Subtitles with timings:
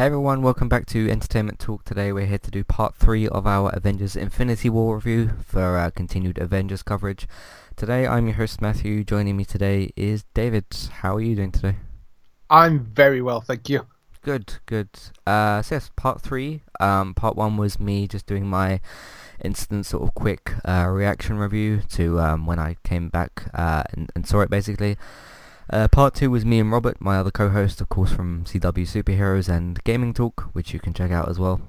[0.00, 1.84] Hey everyone, welcome back to Entertainment Talk.
[1.84, 5.90] Today we're here to do part 3 of our Avengers Infinity War review for our
[5.90, 7.28] continued Avengers coverage.
[7.76, 10.64] Today I'm your host Matthew, joining me today is David.
[11.02, 11.76] How are you doing today?
[12.48, 13.88] I'm very well, thank you.
[14.22, 14.88] Good, good.
[15.26, 16.62] Uh, so yes, part 3.
[16.80, 18.80] Um, part 1 was me just doing my
[19.44, 24.10] instant sort of quick uh, reaction review to um, when I came back uh, and,
[24.16, 24.96] and saw it basically.
[25.72, 29.48] Uh, part 2 was me and Robert, my other co-host, of course, from CW Superheroes
[29.48, 31.60] and Gaming Talk, which you can check out as well.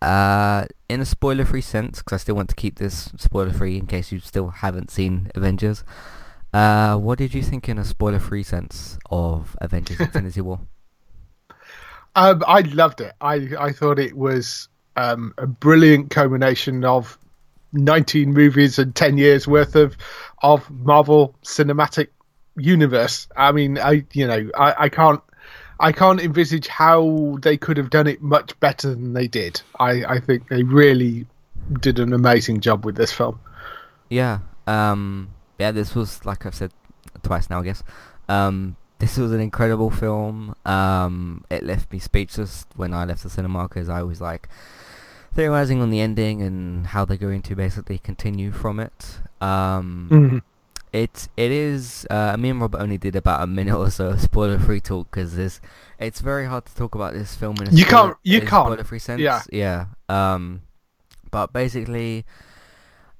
[0.00, 4.12] Uh, in a spoiler-free sense, because I still want to keep this spoiler-free in case
[4.12, 5.82] you still haven't seen Avengers,
[6.52, 10.60] uh, what did you think in a spoiler-free sense of Avengers Infinity War?
[12.14, 13.12] Um, I loved it.
[13.20, 17.18] I, I thought it was um, a brilliant culmination of
[17.72, 19.96] 19 movies and 10 years worth of
[20.42, 22.08] of Marvel cinematic
[22.56, 23.28] universe.
[23.36, 25.20] I mean, I you know, I, I can't
[25.80, 29.62] I can't envisage how they could have done it much better than they did.
[29.80, 31.26] I, I think they really
[31.80, 33.40] did an amazing job with this film.
[34.10, 34.40] Yeah.
[34.66, 36.72] Um yeah, this was like I've said
[37.22, 37.82] twice now, I guess.
[38.28, 40.54] Um this was an incredible film.
[40.66, 44.48] Um it left me speechless when I left the cinema because I was like
[45.34, 49.18] theorizing on the ending and how they're going to basically continue from it.
[49.40, 50.38] Um mm-hmm.
[50.92, 52.06] It it is.
[52.10, 55.36] Uh, me and Robert only did about a minute or so of spoiler-free talk because
[55.36, 55.60] this.
[55.98, 58.66] It's very hard to talk about this film in a you spoiler, can't you can't
[58.66, 59.20] spoiler-free sense.
[59.20, 59.42] Yeah.
[59.52, 59.86] Yeah.
[60.08, 60.62] Um,
[61.30, 62.24] but basically,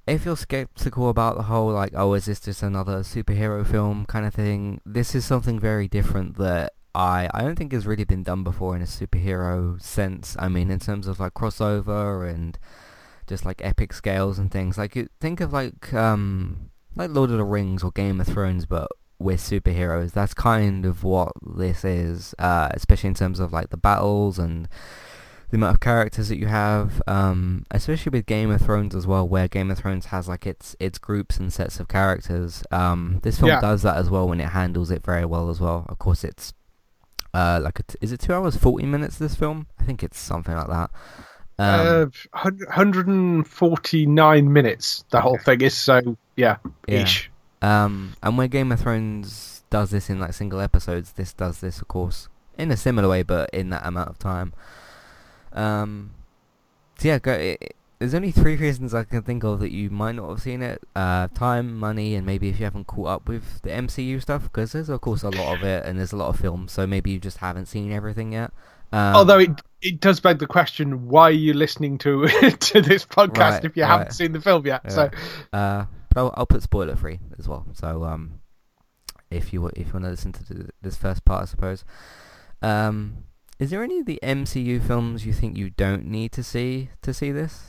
[0.06, 4.26] if you're skeptical about the whole like, oh, is this just another superhero film kind
[4.26, 4.81] of thing?
[4.84, 8.75] This is something very different that I I don't think has really been done before
[8.75, 10.34] in a superhero sense.
[10.41, 12.58] I mean, in terms of like crossover and
[13.28, 14.76] just like epic scales and things.
[14.76, 18.66] Like, you think of like um like Lord of the Rings or Game of Thrones,
[18.66, 20.12] but with superheroes.
[20.12, 24.66] That's kind of what this is, uh, especially in terms of like the battles and
[25.50, 27.02] the amount of characters that you have.
[27.06, 30.74] Um, especially with Game of Thrones as well, where Game of Thrones has like its
[30.80, 32.62] its groups and sets of characters.
[32.70, 33.60] Um, this film Yeah.
[33.60, 35.86] does that as well when it handles it very well as well.
[35.88, 36.52] Of course, it's
[37.34, 39.18] uh, like a t- is it two hours forty minutes?
[39.18, 40.90] This film, I think it's something like that.
[41.60, 42.50] Um, uh,
[43.21, 46.56] 149 minutes the whole thing is so yeah,
[46.87, 47.03] Yeah.
[47.03, 47.31] ish.
[47.62, 51.81] Um, and where Game of Thrones does this in like single episodes, this does this,
[51.82, 54.53] of course, in a similar way, but in that amount of time.
[55.53, 56.12] Um,
[56.99, 57.69] so yeah, go, i i-
[57.99, 60.82] there's only three reasons I can think of that you might not have seen it:
[60.97, 64.72] uh, time, money, and maybe if you haven't caught up with the MCU stuff, because
[64.72, 67.10] there's of course a lot of it, and there's a lot of films, so maybe
[67.10, 68.52] you just haven't seen everything yet.
[68.92, 69.50] Um, Although it
[69.82, 72.26] it does beg the question, why are you listening to
[72.60, 74.82] to this podcast Right, if you haven't seen the film yet?
[74.84, 74.90] Yeah.
[74.90, 75.10] So
[75.52, 77.66] Uh, but I'll, I'll put spoiler free as well.
[77.72, 78.40] So um,
[79.31, 81.84] if you if you want to listen to this first part, I suppose.
[82.62, 83.25] Um,
[83.58, 87.14] is there any of the MCU films you think you don't need to see to
[87.14, 87.62] see this?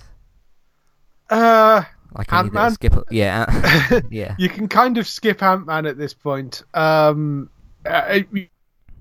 [1.29, 1.83] uh,
[2.17, 2.71] Like any Ant-Man?
[2.73, 2.93] skip?
[2.95, 3.45] a- Yeah,
[3.91, 6.63] Ant- yeah, you can kind of skip Ant Man at this point.
[6.73, 7.49] Um,
[7.85, 8.19] uh,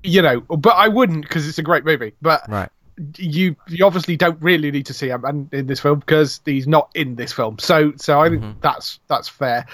[0.02, 2.12] you know, but I wouldn't because it's a great movie.
[2.22, 2.68] But right.
[3.16, 6.90] you you obviously don't really need to see him in this film because he's not
[6.94, 7.58] in this film.
[7.58, 8.54] So so I think Mhm.
[8.60, 9.66] that's that's fair.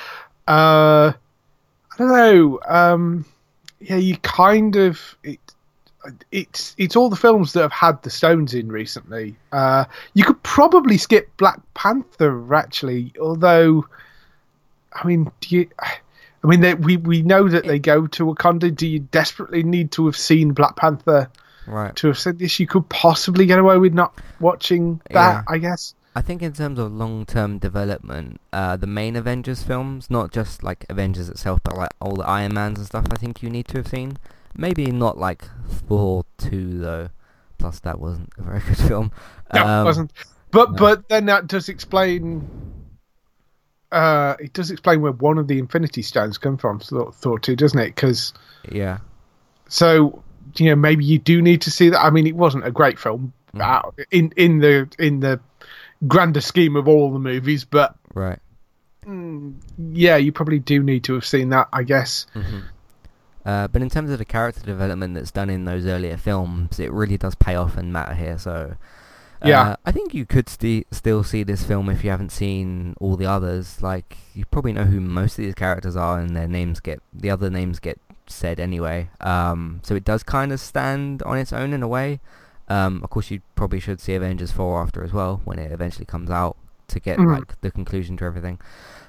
[0.48, 1.12] Uh,
[1.92, 2.60] I don't know.
[2.68, 3.24] Um,
[3.80, 5.16] yeah, you kind of.
[5.22, 5.38] It,
[6.30, 9.34] it's it's all the films that have had the Stones in recently.
[9.50, 13.84] Uh, you could probably skip Black Panther actually, although,
[14.92, 15.68] I mean, do you?
[16.46, 18.72] I mean, they, we we know that they go to Wakanda.
[18.74, 21.28] Do you desperately need to have seen Black Panther
[21.66, 21.94] Right.
[21.96, 22.60] to have said this?
[22.60, 25.42] You could possibly get away with not watching that, Yeah.
[25.48, 25.94] I guess.
[26.14, 30.86] I think in terms of long-term development, uh, the main Avengers films, not just like
[30.88, 33.78] Avengers itself, but like all the Iron Mans and stuff, I think you need to
[33.78, 34.16] have seen.
[34.56, 37.08] Maybe not like Thor 2 though.
[37.58, 39.10] Plus that wasn't a very good film.
[39.52, 40.12] No, it Um, wasn't.
[40.52, 40.76] But no.
[40.78, 42.48] but then that does explain.
[43.92, 46.80] Uh, it does explain where one of the Infinity Stones come from.
[46.80, 47.94] Thor two, doesn't it?
[47.94, 48.32] Because
[48.70, 48.98] Yeah.
[49.68, 50.22] so
[50.56, 52.00] you know maybe you do need to see that.
[52.04, 53.60] I mean, it wasn't a great film Mm.
[53.62, 55.40] uh, in in the in the
[56.06, 58.38] grander scheme of all the movies, but Right.
[59.06, 61.68] mm, yeah, you probably do need to have seen that.
[61.72, 62.26] I guess.
[62.34, 62.60] hmm
[63.46, 66.90] Uh, but in terms of the character development that's done in those earlier films, it
[66.92, 68.36] really does pay off and matter here.
[68.38, 68.74] So,
[69.42, 69.76] uh, Yeah.
[69.84, 73.26] I think you could sti- still see this film if you haven't seen all the
[73.26, 73.82] others.
[73.82, 77.30] Like, you probably know who most of these characters are, and their names get the
[77.30, 79.08] other names get said anyway.
[79.20, 82.20] Um, so it does kind of stand on its own in a way.
[82.68, 86.04] Um, of course, you probably should see Avengers 4 after as well when it eventually
[86.06, 86.56] comes out
[86.88, 87.38] to get Mhm.
[87.38, 88.58] like the conclusion to everything.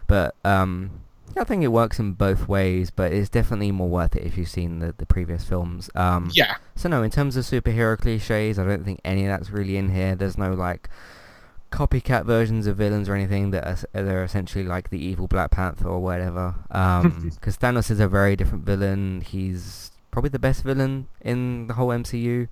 [0.06, 0.92] But um,
[1.38, 4.50] I think it works in both ways, but it's definitely more worth it if you've
[4.50, 5.89] seen the, the previous films.
[5.95, 6.56] Um, Yeah.
[6.75, 9.89] So no, in terms of superhero cliches, I don't think any of that's really in
[9.89, 10.16] here.
[10.16, 10.89] There's no like
[11.72, 15.88] copycat versions of villains or anything that are, they're essentially like the evil Black Panther
[15.88, 16.56] or whatever.
[17.36, 19.22] Because Thanos is a very different villain.
[19.22, 22.48] He's probably the best villain in the whole MCU.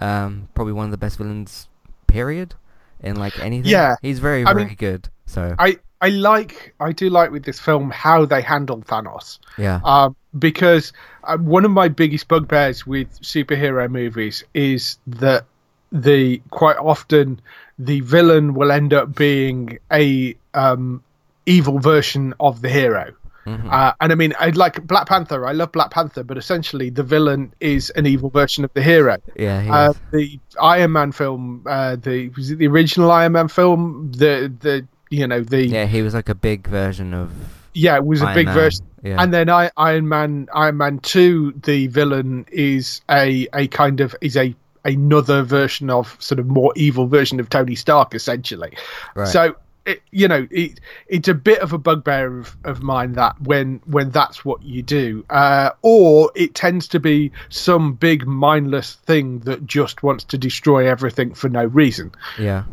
[0.00, 1.68] Um, probably one of the best villains,
[2.06, 2.54] period,
[3.00, 3.70] in like anything.
[3.70, 3.96] Yeah.
[4.02, 5.08] He's very I very mean, good.
[5.26, 9.38] So I I like I do like with this film how they handled Thanos.
[9.58, 9.80] yeah.
[9.84, 10.92] um, because
[11.24, 15.44] uh, one of my biggest bugbears with superhero movies is that
[15.92, 17.40] the quite often
[17.78, 21.02] the villain will end up being a um,
[21.46, 23.12] evil version of the hero.
[23.46, 23.72] Mhm.
[23.72, 25.46] Uh, and I mean, I like Black Panther.
[25.46, 29.16] I love Black Panther, but essentially the villain is an evil version of the hero.
[29.34, 29.62] yeah.
[29.62, 34.12] He Uh, the Iron Man film, uh, the was it the original Iron Man film?
[34.12, 37.30] The the you know the Yeah, he was like a big version of
[37.74, 38.54] yeah, it was a big Man.
[38.54, 38.84] version.
[39.02, 39.22] Yeah.
[39.22, 44.14] And then I, Iron Man, Iron Man Two, the villain is a a kind of
[44.20, 44.54] is a
[44.84, 48.76] another version of sort of more evil version of Tony Stark, essentially.
[49.14, 49.28] Right.
[49.28, 49.54] So
[49.86, 53.80] it, you know, it it's a bit of a bugbear of, of mine that when
[53.86, 59.40] when that's what you do, uh, or it tends to be some big mindless thing
[59.40, 62.12] that just wants to destroy everything for no reason.
[62.38, 62.64] yeah.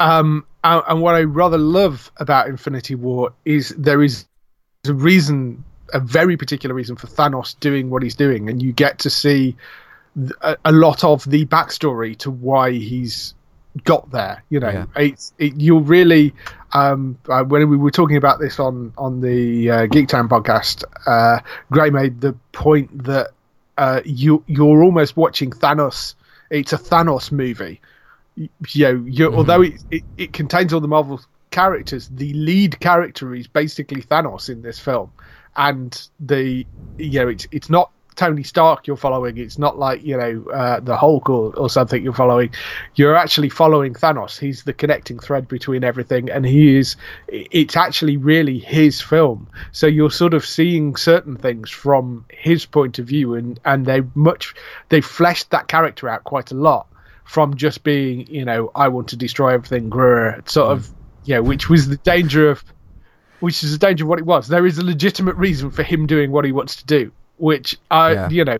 [0.00, 4.26] Um, and, and what I rather love about Infinity War is there is
[4.86, 5.62] a reason,
[5.92, 9.56] a very particular reason for Thanos doing what he's doing, and you get to see
[10.40, 13.34] a, a lot of the backstory to why he's
[13.84, 14.42] got there.
[14.50, 14.86] You know, Yeah.
[14.96, 16.34] it's it, you'll really.
[16.72, 21.40] Um, uh, when we were talking about this on on the uh, Geektown podcast, uh,
[21.70, 23.30] Gray made the point that
[23.76, 26.14] uh, you you're almost watching Thanos.
[26.48, 27.80] It's a Thanos movie
[28.68, 29.36] you know, you Mhm.
[29.36, 31.20] although it, it, it contains all the Marvel
[31.50, 35.10] characters, the lead character is basically Thanos in this film,
[35.56, 36.66] and the
[36.98, 39.38] you know it's it's not Tony Stark you're following.
[39.38, 42.50] It's not like you know uh, the Hulk or, or something you're following.
[42.94, 44.38] You're actually following Thanos.
[44.38, 46.96] He's the connecting thread between everything, and he is.
[47.28, 49.48] It's actually really his film.
[49.72, 54.02] So you're sort of seeing certain things from his point of view, and and they
[54.14, 54.54] much
[54.88, 56.86] they fleshed that character out quite a lot
[57.30, 60.88] from just being, you know, I want to destroy everything, grr, sort of,
[61.26, 62.64] you know, which was the danger of,
[63.38, 64.48] which is the danger of what it was.
[64.48, 68.12] There is a legitimate reason for him doing what he wants to do, which I,
[68.14, 68.28] Yeah.
[68.30, 68.58] you know,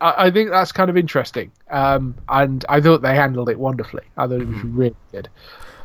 [0.00, 1.50] I, I think that's kind of interesting.
[1.68, 4.04] Um, and I thought they handled it wonderfully.
[4.16, 4.70] I thought it was Mhm.
[4.78, 5.28] really good.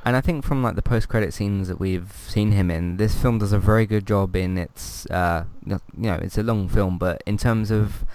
[0.05, 3.39] And I think from like the post-credit scenes that we've seen him in, this film
[3.39, 7.23] does a very good job in its, uh, you know, it's a long film, but
[7.25, 8.05] in terms of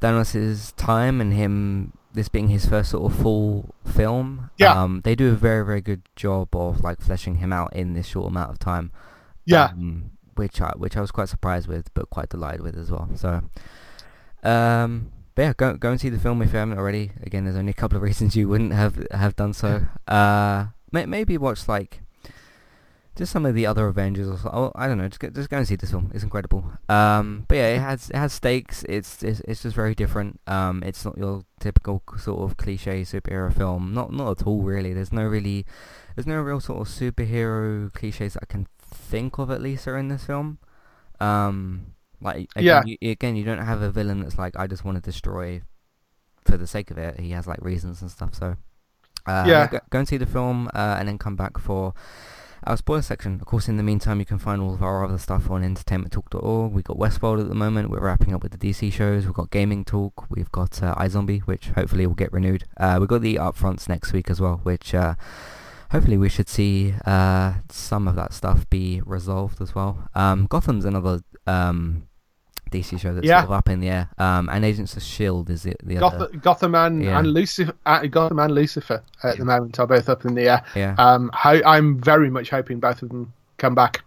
[0.00, 4.72] Thanos' time and him, this being his first sort of full film, Yeah.
[4.80, 8.06] um, they do a very, very good job of like fleshing him out in this
[8.06, 8.90] short amount of time.
[9.44, 9.66] Yeah.
[9.66, 13.08] Um, which I which I was quite surprised with, but quite delighted with as well.
[13.14, 13.42] So,
[14.42, 17.12] um, but yeah, go go and see the film if you haven't already.
[17.22, 19.82] Again, there's only a couple of reasons you wouldn't have have done so.
[20.08, 22.00] Uh, may, maybe watch like
[23.20, 25.06] just some of the other Avengers or oh, I don't know.
[25.08, 26.10] Just go, just go and see this film.
[26.14, 26.64] It's incredible.
[26.88, 28.84] Um, but yeah, it has it has stakes.
[28.88, 30.40] It's it's, it's just very different.
[30.46, 33.94] Um, it's not your typical sort of cliche superhero film.
[33.94, 34.92] Not not at all really.
[34.94, 35.66] There's no really
[36.16, 39.98] there's no real sort of superhero cliches that I can think of at least are
[39.98, 40.58] in this film.
[41.20, 42.82] Um, like again, Yeah.
[43.00, 45.62] you, again, you don't have a villain that's like I just want to destroy
[46.46, 47.20] for the sake of it.
[47.20, 48.34] He has like reasons and stuff.
[48.34, 48.56] So
[49.26, 49.66] uh, Yeah.
[49.70, 51.92] go, go and see the film uh, and then come back for
[52.64, 53.38] our spoiler section.
[53.40, 56.72] Of course, in the meantime, you can find all of our other stuff on entertainmenttalk.org.
[56.72, 57.90] We've got Westworld at the moment.
[57.90, 59.24] We're wrapping up with the DC shows.
[59.24, 60.26] We've got Gaming Talk.
[60.30, 62.64] We've got uh, iZombie, which hopefully will get renewed.
[62.76, 65.14] Uh, we've got the upfronts next week as well, which uh,
[65.90, 70.08] hopefully we should see uh, some of that stuff be resolved as well.
[70.14, 72.06] Um, Gotham's another um,
[72.70, 73.40] DC show that's Yeah.
[73.40, 74.08] sort of up in the air.
[74.18, 75.52] Um, and Agents of S.H.I.E.L.D.
[75.52, 76.28] is the, the other.
[76.38, 77.18] Gotham, and, Yeah.
[77.18, 80.62] and Lucifer, uh, Gotham and Lucifer at the moment are both up in the air.
[80.74, 80.94] Yeah.
[80.98, 84.02] Um, ho- I'm very much hoping both of them come back,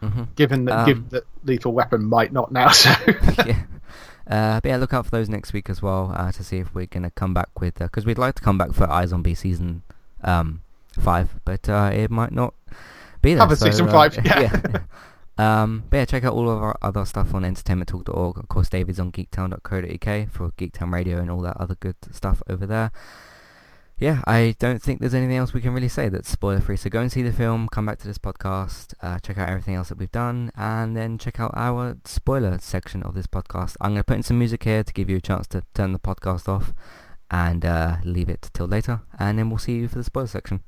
[0.00, 2.68] hmm given that, Um, given that Lethal Weapon might not now.
[2.72, 2.90] So
[3.46, 3.62] yeah.
[4.26, 6.74] Uh, but yeah, look out for those next week as well uh, to see if
[6.74, 9.82] we're gonna come back with because we'd like to come back for iZombie season
[10.22, 10.62] um,
[10.98, 12.54] five, but uh, it might not
[13.20, 13.42] be there.
[13.42, 14.78] Have a so, season uh, five, yeah.
[15.36, 18.38] Um, but yeah, check out all of our other stuff on entertainmenttalk.org.
[18.38, 22.66] Of course, David's on geektown.co.uk for Geektown Radio and all that other good stuff over
[22.66, 22.92] there.
[23.96, 26.76] Yeah, I don't think there's anything else we can really say that's spoiler free.
[26.76, 29.76] So go and see the film, come back to this podcast, uh, check out everything
[29.76, 33.76] else that we've done, and then check out our spoiler section of this podcast.
[33.80, 35.92] I'm going to put in some music here to give you a chance to turn
[35.92, 36.74] the podcast off
[37.30, 40.60] and uh, leave it till later, and then we'll see you for the spoiler section.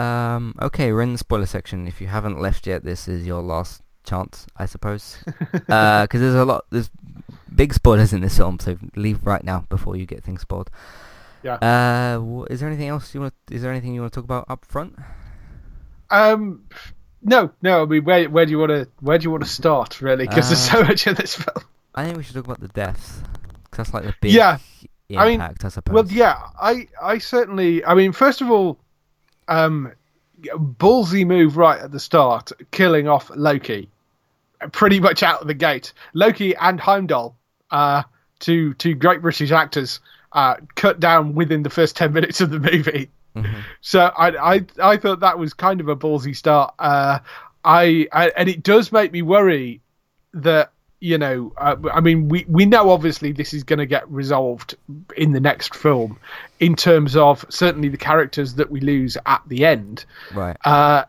[0.00, 1.86] Um, okay, we're in the spoiler section.
[1.86, 5.18] If you haven't left yet, this is your last chance, I suppose.
[5.52, 6.90] Because there's a lot, there's
[7.54, 10.70] big spoilers in this film, so leave right now before you get things spoiled.
[11.42, 11.54] Yeah.
[11.56, 13.34] Uh, is there anything else you want?
[13.50, 14.96] Is there anything you want to talk about up front?
[16.10, 16.64] um,
[17.22, 17.82] no, no.
[17.82, 20.26] I mean, where where do you want to where do you want to start really?
[20.26, 21.64] Because there's so Uh, much in this film.
[21.94, 23.20] I think we should talk about the deaths.
[23.70, 24.58] 'cause that's like the big Yeah,
[25.16, 25.94] I mean, impact, I, suppose.
[25.94, 27.84] Well, yeah, I I certainly.
[27.84, 28.78] I mean, first of all,
[29.50, 29.92] um,
[30.42, 33.90] ballsy move right at the start, killing off Loki,
[34.72, 35.92] pretty much out of the gate.
[36.14, 37.36] Loki and Heimdall,
[37.70, 38.04] uh,
[38.38, 40.00] two two great British actors,
[40.32, 43.10] uh, cut down within the first ten minutes of the movie.
[43.36, 43.62] Mhm.
[43.80, 46.74] So I, I I thought that was kind of a ballsy start.
[46.78, 47.18] Uh,
[47.64, 49.80] I, I and it does make me worry
[50.32, 54.08] that you know uh, I mean we we know obviously this is going to get
[54.10, 54.76] resolved
[55.16, 56.18] in the next film
[56.60, 60.04] in terms of certainly the characters that we lose at the end.
[60.34, 60.56] Right.
[60.64, 61.04] Uh,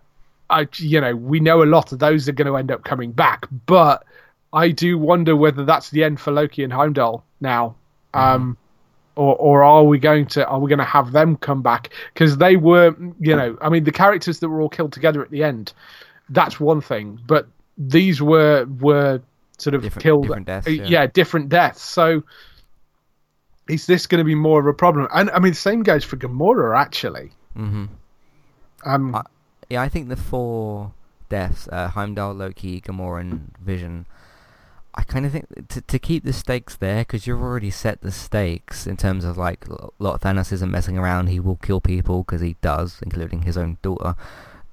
[0.50, 3.12] I you know we know a lot of those are going to end up coming
[3.12, 4.06] back, but
[4.54, 7.76] I do wonder whether that's the end for Loki and Heimdall now.
[8.14, 8.58] Um,
[9.16, 12.38] or, or are we going to are we going to have them come back because
[12.38, 15.44] they were you know I mean the characters that were all killed together at the
[15.44, 15.74] end
[16.30, 19.22] that's one thing but these were were
[19.62, 21.06] sort of Different- killed different deaths, uh, yeah.
[21.08, 22.24] different deaths so
[23.70, 26.18] is this going to be more of a problem and I mean same goes for
[26.18, 27.86] Gamora actually hmm
[28.86, 29.24] um I-
[29.70, 30.92] Yeah, I think the four
[31.30, 34.06] deaths, uh, Heimdall, Loki, Gamora, and Vision,
[34.94, 38.12] I kind of think to, to keep the stakes there, because you've already set the
[38.12, 39.64] stakes in terms of like
[40.00, 43.78] lot Thanos isn't messing around, he will kill people, because he does, including his own
[43.82, 44.16] daughter.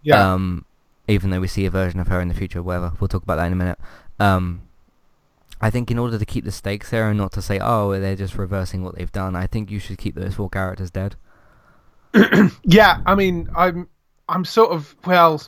[0.03, 0.65] yeah Um,
[1.07, 2.91] even though we see a version of her in the future, whatever.
[2.99, 3.79] We'll talk about that in a minute.
[4.19, 4.63] Um,
[5.61, 8.17] I think in order to keep the stakes there and not to say, oh, they're
[8.17, 11.17] just reversing what they've done, I think you should keep those four characters dead.
[12.65, 13.89] Yeah, I mean, I'm
[14.29, 15.43] I'm sort of well,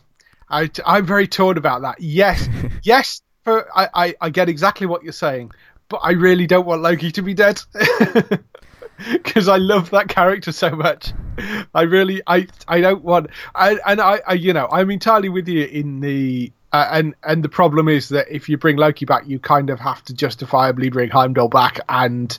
[0.48, 2.00] I I'm very torn about that.
[2.00, 2.48] Yes,
[2.82, 5.52] yes, for I, I I get exactly what you're saying,
[5.88, 7.60] but I really don't want Loki to be dead
[9.12, 11.12] because I love that character so much.
[11.74, 15.48] I really I I don't want I and I, I you know I'm entirely with
[15.48, 16.52] you in the.
[16.72, 19.80] Uh, and and the problem is that if you bring Loki back, you kind of
[19.80, 22.38] have to justifiably bring Heimdall back, and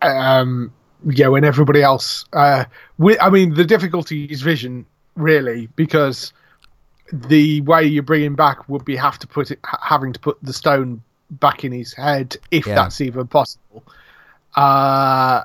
[0.00, 0.72] um,
[1.06, 2.64] yeah, when everybody else, uh,
[2.98, 4.86] we, I mean, the difficulty is Vision
[5.16, 6.32] really because
[7.12, 10.38] the way you bring him back would be have to put it, having to put
[10.42, 12.76] the stone back in his head if Yeah.
[12.76, 13.84] that's even possible.
[14.54, 15.44] Uh,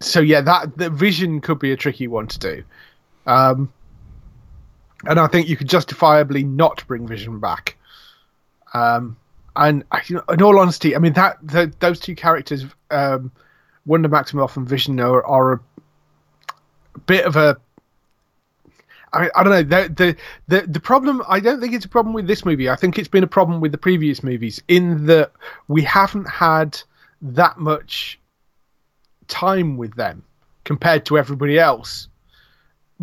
[0.00, 2.62] so yeah, that the Vision could be a tricky one to do.
[3.26, 3.72] Um,
[5.06, 7.76] and I think you could justifiably not bring Vision back.
[8.74, 9.16] Um,
[9.54, 13.30] and know, in all honesty, I mean that the, those two characters, um,
[13.84, 15.52] Wanda Maximoff and Vision, are, are
[16.94, 17.58] a bit of a.
[19.12, 20.16] I, I don't know the, the
[20.48, 21.22] the the problem.
[21.28, 22.70] I don't think it's a problem with this movie.
[22.70, 25.32] I think it's been a problem with the previous movies in that
[25.68, 26.80] we haven't had
[27.20, 28.18] that much
[29.28, 30.24] time with them
[30.64, 32.08] compared to everybody else.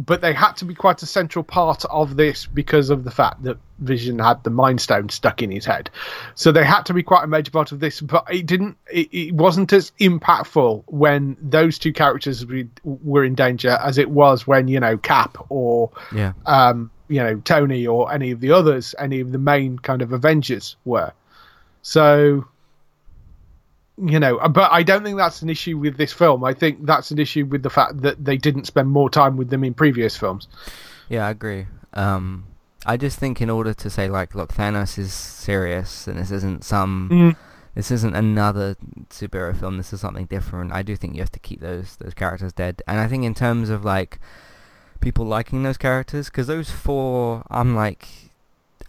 [0.05, 3.43] But they had to be quite a central part of this because of the fact
[3.43, 5.89] that Vision had the Mind Stone stuck in his head.
[6.35, 7.99] So they had to be quite a major part of this.
[7.99, 8.77] But it didn't.
[8.89, 12.45] It, it wasn't as impactful when those two characters
[12.83, 16.31] were in danger as it was when you know Cap or Yeah.
[16.45, 20.13] um, you know Tony or any of the others, any of the main kind of
[20.13, 21.11] Avengers were.
[21.81, 22.45] So,
[24.01, 26.43] you know, but I don't think that's an issue with this film.
[26.43, 29.49] I think that's an issue with the fact that they didn't spend more time with
[29.49, 30.47] them in previous films.
[31.09, 31.67] Yeah, I agree.
[31.93, 32.45] Um,
[32.85, 36.63] I just think in order to say like, look, Thanos is serious, and this isn't
[36.63, 37.35] some, Mm.
[37.75, 38.75] this isn't another
[39.09, 39.77] superhero film.
[39.77, 40.71] This is something different.
[40.71, 42.81] I do think you have to keep those those characters dead.
[42.87, 44.19] And I think in terms of like
[45.01, 48.07] people liking those characters, because those four, I'm like,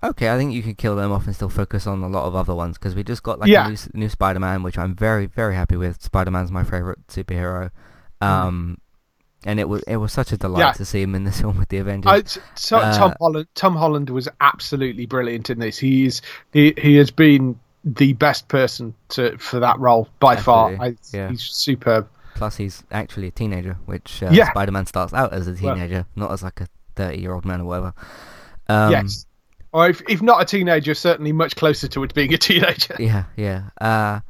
[0.02, 2.34] okay, I think you could kill them off and still focus on a lot of
[2.34, 2.78] other ones.
[2.78, 3.66] Because we just got like Yeah.
[3.66, 6.02] a new, new Spider-Man, which I'm very very happy with.
[6.02, 7.70] Spider-Man's my favorite superhero.
[8.20, 8.78] Um.
[9.46, 10.60] And it was it was such a delight.
[10.60, 10.72] Yeah.
[10.72, 12.12] to see him in this film with the Avengers.
[12.12, 13.46] I, t- so, Uh, Tom Holland.
[13.54, 15.78] Tom Holland was absolutely brilliant in this.
[15.78, 16.20] He's
[16.52, 20.76] he he has been the best person to for that role by far.
[20.78, 21.30] I, yeah.
[21.30, 22.06] He's superb.
[22.34, 24.50] Plus, he's actually a teenager, which uh, Yeah.
[24.50, 27.94] Spider-Man starts out as a Well- teenager, not as like a thirty-year-old man or whatever.
[28.68, 29.24] Um, yes.
[29.72, 32.96] Or if, if not a teenager, certainly much closer to it being a teenager.
[32.98, 33.70] Yeah, yeah.
[33.80, 34.20] Uh,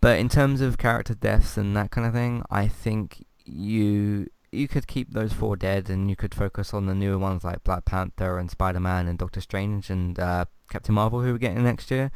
[0.00, 4.66] but in terms of character deaths and that kind of thing, I think you you
[4.66, 7.84] could keep those four dead, and you could focus on the newer ones like Black
[7.84, 12.10] Panther and Spider-Man and Doctor Strange and uh, Captain Marvel, who we're getting next year.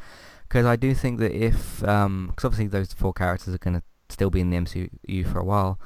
[0.47, 4.29] Because I do think that if, because obviously those four characters are going to still
[4.29, 5.79] be in the MCU for a while.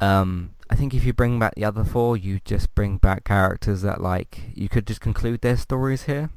[0.00, 3.82] Um, I think if you bring back the other four, you just bring back characters
[3.82, 6.30] that like you could just conclude their stories here.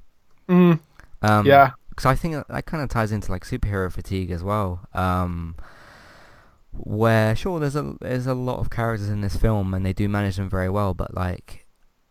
[0.50, 0.80] Mm,
[1.22, 1.72] Um, yeah.
[1.90, 4.82] because I think that, kind of ties into like superhero fatigue as well.
[4.94, 5.56] Um,
[6.72, 10.10] where sure there's a there's a lot of characters in this film and they do
[10.10, 11.66] manage them very well, but like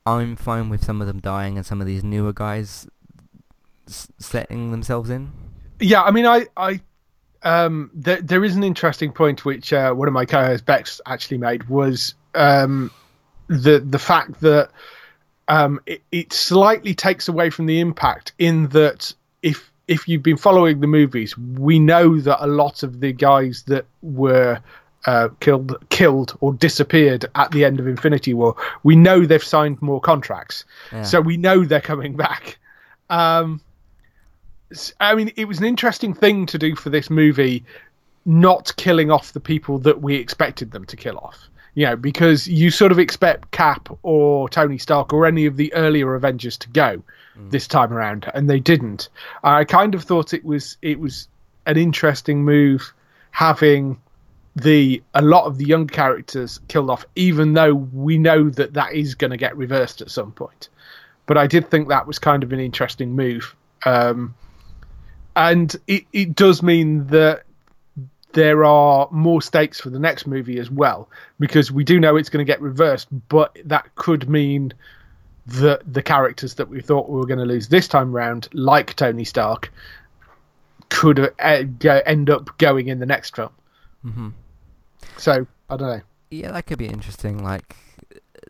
[0.07, 2.87] I'm fine with some of them dying and some of these newer guys
[3.87, 5.33] s- setting themselves in.
[5.81, 6.81] Yeah, I mean, I, I,
[7.45, 11.39] um, there, there is an interesting point which uh, one of my co-hosts Bex actually
[11.39, 12.91] made was um,
[13.49, 14.71] the the fact that
[15.49, 20.39] um, it, it slightly takes away from the impact in that if if you've been
[20.39, 24.59] following the movies, we know that a lot of the guys that were
[25.07, 29.81] uh, killed killed or disappeared at the end of Infinity War, we know they've signed
[29.83, 31.03] more contracts, Yeah.
[31.03, 32.59] so we know they're coming back.
[33.11, 33.61] Um,
[35.01, 37.65] I mean, it was an interesting thing to do for this movie,
[38.25, 41.49] not killing off the people that we expected them to kill off.
[41.75, 45.73] You know, because you sort of expect Cap or Tony Stark or any of the
[45.75, 47.03] earlier Avengers to go
[47.51, 49.09] this time around, and they didn't.
[49.43, 51.29] I kind of thought it was it was
[51.67, 52.93] an interesting move
[53.33, 54.01] having
[54.57, 58.93] the a lot of the young characters killed off, even though we know that that
[58.95, 60.69] is going to get reversed at some point.
[61.27, 64.35] But I did think that was kind of an interesting move, um,
[65.37, 67.45] and it, it does mean that
[68.33, 72.29] there are more stakes for the next movie as well, because we do know it's
[72.29, 74.73] going to get reversed, but that could mean
[75.47, 78.97] that the characters that we thought we were going to lose this time round, like
[78.97, 79.73] Tony Stark,
[80.89, 83.51] could uh, go, end up going in the next film.
[84.03, 84.29] hmm
[85.17, 86.01] So I don't know.
[86.31, 87.45] Yeah, that could be interesting.
[87.45, 87.77] Like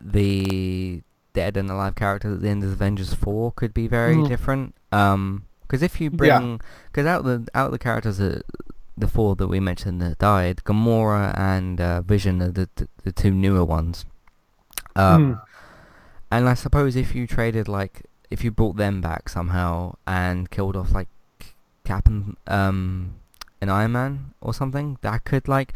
[0.01, 1.01] the
[1.33, 4.27] dead and alive characters at the end of Avengers Four could be very Mm.
[4.27, 4.75] different.
[4.91, 8.43] Um, because if you bring, because out the out the characters that
[8.97, 13.11] the four that we mentioned that died, Gamora and uh, Vision are the, the the
[13.11, 14.05] two newer ones.
[14.95, 15.39] Um, Hmm.
[16.31, 20.75] and I suppose if you traded like if you brought them back somehow and killed
[20.77, 21.07] off like
[21.83, 23.15] Cap and um
[23.61, 25.73] an Iron Man or something, that could like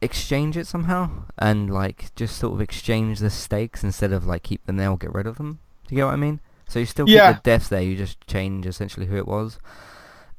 [0.00, 4.64] exchange it somehow and like just sort of exchange the stakes instead of like keep
[4.66, 5.58] them there or get rid of them.
[5.88, 6.40] Do you get what I mean?
[6.68, 7.32] So you still Yeah.
[7.32, 9.58] keep the deaths there, you just change essentially who it was.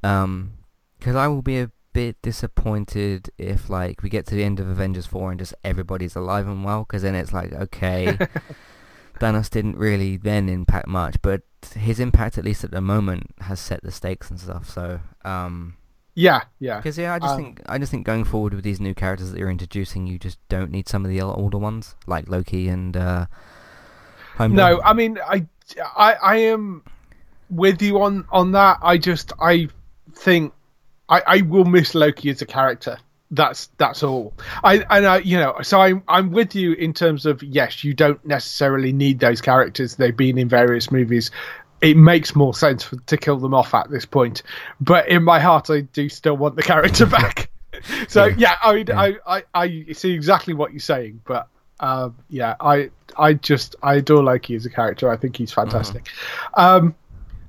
[0.03, 0.53] Um,
[0.99, 4.67] because I will be a bit disappointed if like we get to the end of
[4.67, 8.17] Avengers 4 and just everybody's alive and well because then it's like okay
[9.21, 13.61] Thanos didn't really then impact much but his impact at least at the moment has
[13.61, 15.77] set the stakes and stuff so um
[16.15, 16.77] Yeah, yeah.
[16.77, 19.31] because yeah I just Um, think I just think going forward with these new characters
[19.31, 22.97] that you're introducing you just don't need some of the older ones like Loki and
[22.97, 23.27] uh.
[24.38, 25.47] No, I mean, I,
[25.97, 26.84] I, I am
[27.49, 28.80] with you on on that.
[28.82, 29.69] I just, I
[30.13, 30.54] think,
[31.10, 32.97] I, I will miss Loki as a character.
[33.32, 34.34] That's that's all.
[34.63, 37.93] I and I you know so I'm I'm with you in terms of yes you
[37.93, 41.32] don't necessarily need those characters they've been in various movies.
[41.82, 44.43] It makes more sense for, to kill them off at this point,
[44.80, 47.49] but in my heart I do still want the character back.
[48.08, 48.99] so yeah, I mean yeah.
[48.99, 53.95] I, I I see exactly what you're saying, but um, yeah, I I just I
[53.95, 55.09] adore Loki as a character.
[55.09, 56.05] I think he's fantastic.
[56.05, 56.61] Mm-hmm.
[56.61, 56.95] Um,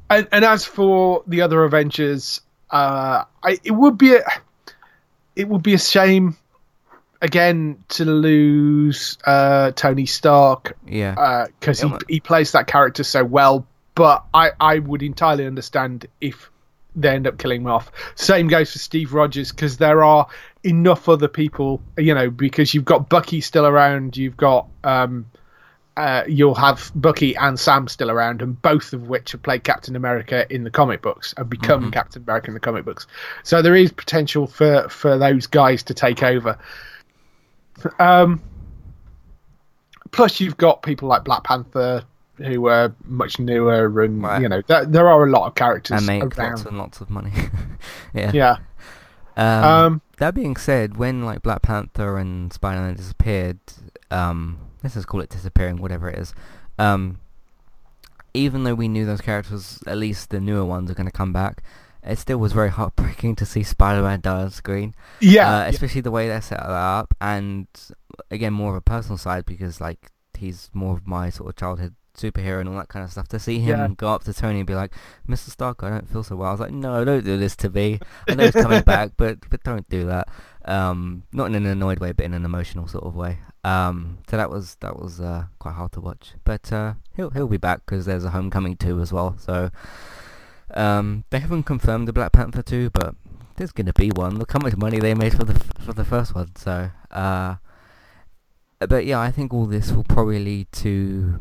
[0.08, 4.24] and, and as for the other Avengers, uh, I, it would be a,
[5.34, 6.36] it would be a shame
[7.20, 10.76] again to lose uh, Tony Stark.
[10.86, 13.66] Yeah, because uh, he he plays that character so well.
[13.94, 16.50] But I I would entirely understand if
[16.96, 17.92] they end up killing him off.
[18.14, 20.26] Same goes for Steve Rogers because there are
[20.66, 25.26] enough other people, you know, because you've got Bucky still around, you've got um,
[25.96, 29.96] uh, you'll have Bucky and Sam still around, and both of which have played Captain
[29.96, 31.90] America in the comic books and become mm-hmm.
[31.90, 33.06] Captain America in the comic books.
[33.44, 36.58] So there is potential for for those guys to take over.
[37.98, 38.42] Um,
[40.10, 42.04] plus, you've got people like Black Panther,
[42.36, 44.42] who are much newer, and right.
[44.42, 46.50] you know there, there, are a lot of characters and make around.
[46.50, 47.32] lots and lots of money.
[48.14, 48.32] yeah.
[48.34, 48.56] Yeah.
[49.36, 53.58] Um, um, that being said, when like Black Panther and Spider Man disappeared,
[54.10, 56.34] um, let's just call it disappearing, whatever it is.
[56.78, 57.20] Um,
[58.32, 61.32] even though we knew those characters, at least the newer ones, are going to come
[61.32, 61.62] back,
[62.02, 64.94] it still was very heartbreaking to see Spider-Man die on screen.
[65.20, 67.66] Yeah, uh, especially the way they set that up, and
[68.30, 71.94] again, more of a personal side because like he's more of my sort of childhood
[72.16, 73.28] superhero and all that kind of stuff.
[73.28, 73.88] To see him yeah.
[73.96, 74.92] go up to Tony and be like,
[75.28, 75.50] "Mr.
[75.50, 78.00] Stark, I don't feel so well." I was like, "No, don't do this to me.
[78.28, 80.28] I know he's coming back, but but don't do that."
[80.64, 83.38] Um, not in an annoyed way, but in an emotional sort of way.
[83.62, 86.34] Um, so that was that was uh, quite hard to watch.
[86.44, 89.36] But uh, he'll he'll be back because there's a Homecoming two as well.
[89.38, 89.70] So
[90.74, 93.14] um, they haven't confirmed the Black Panther two, but
[93.56, 94.38] there's gonna be one.
[94.38, 96.54] Look how much money they made for the for the first one.
[96.56, 97.56] So, uh,
[98.80, 101.40] but yeah, I think all this will probably lead to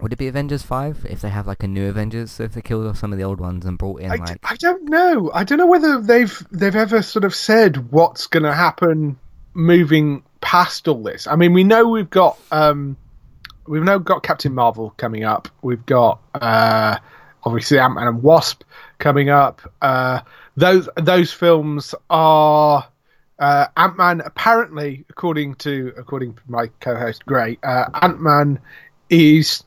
[0.00, 2.30] would it be Avengers five if they have like a new Avengers?
[2.30, 4.26] So if they killed off some of the old ones and brought in I like
[4.26, 5.30] d- I don't know.
[5.32, 9.18] I don't know whether they've they've ever sort of said what's going to happen
[9.54, 11.26] moving past all this.
[11.26, 12.96] I mean, we know we've got um,
[13.66, 15.48] we've now got Captain Marvel coming up.
[15.62, 16.98] We've got uh,
[17.42, 18.62] obviously Ant Man and Wasp
[18.98, 19.62] coming up.
[19.80, 20.20] Uh,
[20.56, 22.86] those those films are.
[23.38, 28.58] Uh, Ant Man apparently, according to according to my co-host Gray, uh, Ant Man
[29.10, 29.62] is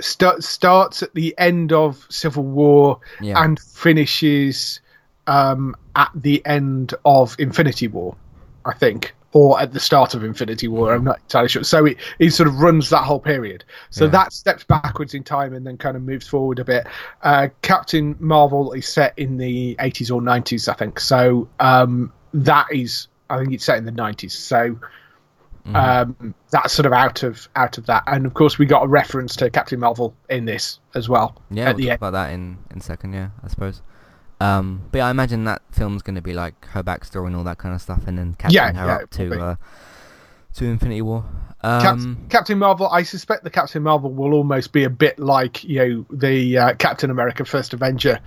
[0.00, 3.42] start, starts at the end of Civil War yeah.
[3.42, 4.80] and finishes
[5.26, 8.16] um, at the end of Infinity War,
[8.64, 10.94] I think, or at the start of Infinity War.
[10.94, 11.64] I'm not entirely sure.
[11.64, 13.64] So it, it sort of runs that whole period.
[13.90, 14.10] So yeah.
[14.12, 16.86] that steps backwards in time and then kind of moves forward a bit.
[17.22, 21.00] Uh, Captain Marvel is set in the 80s or 90s, I think.
[21.00, 24.32] So um, that is, I think it's set in the 90s.
[24.32, 24.78] So
[25.66, 25.76] Mm-hmm.
[26.20, 28.86] Um, that's sort of out of out of that, and of course we got a
[28.86, 31.40] reference to Captain Marvel in this as well.
[31.50, 31.96] Yeah, we'll talk end.
[31.96, 33.14] about that in in second.
[33.14, 33.80] Yeah, I suppose.
[34.40, 37.44] Um, but yeah, I imagine that film's going to be like her backstory and all
[37.44, 39.56] that kind of stuff, and then catching yeah, her yeah, up to uh,
[40.54, 41.24] to Infinity War.
[41.62, 45.64] Um, Cap- Captain Marvel, I suspect the Captain Marvel will almost be a bit like
[45.64, 48.20] you know the uh, Captain America First Avenger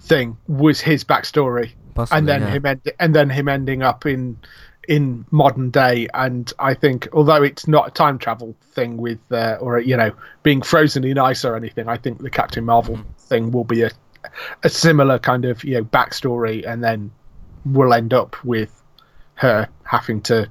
[0.00, 2.50] thing was his backstory, Possibly, and then yeah.
[2.50, 4.38] him end- and then him ending up in
[4.88, 6.08] in modern day.
[6.14, 10.12] And I think, although it's not a time travel thing with, uh, or you know,
[10.42, 13.12] being frozen in ice or anything, I think the Captain Marvel mm-hmm.
[13.18, 13.90] thing will be a
[14.62, 17.10] a similar kind of you know backstory, and then
[17.64, 18.82] we'll end up with
[19.34, 20.50] her having to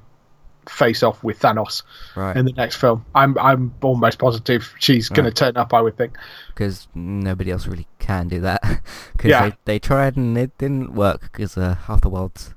[0.68, 1.82] face off with Thanos
[2.16, 2.36] right.
[2.36, 3.04] in the next film.
[3.14, 5.74] I'm I'm almost positive she's going to turn up.
[5.74, 6.16] I would think
[6.48, 8.62] because nobody else really can do that
[9.12, 9.48] because yeah.
[9.48, 12.54] they, they tried and it didn't work because uh, half the world's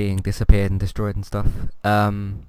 [0.00, 1.46] being disappeared and destroyed and stuff.
[1.84, 2.46] Um,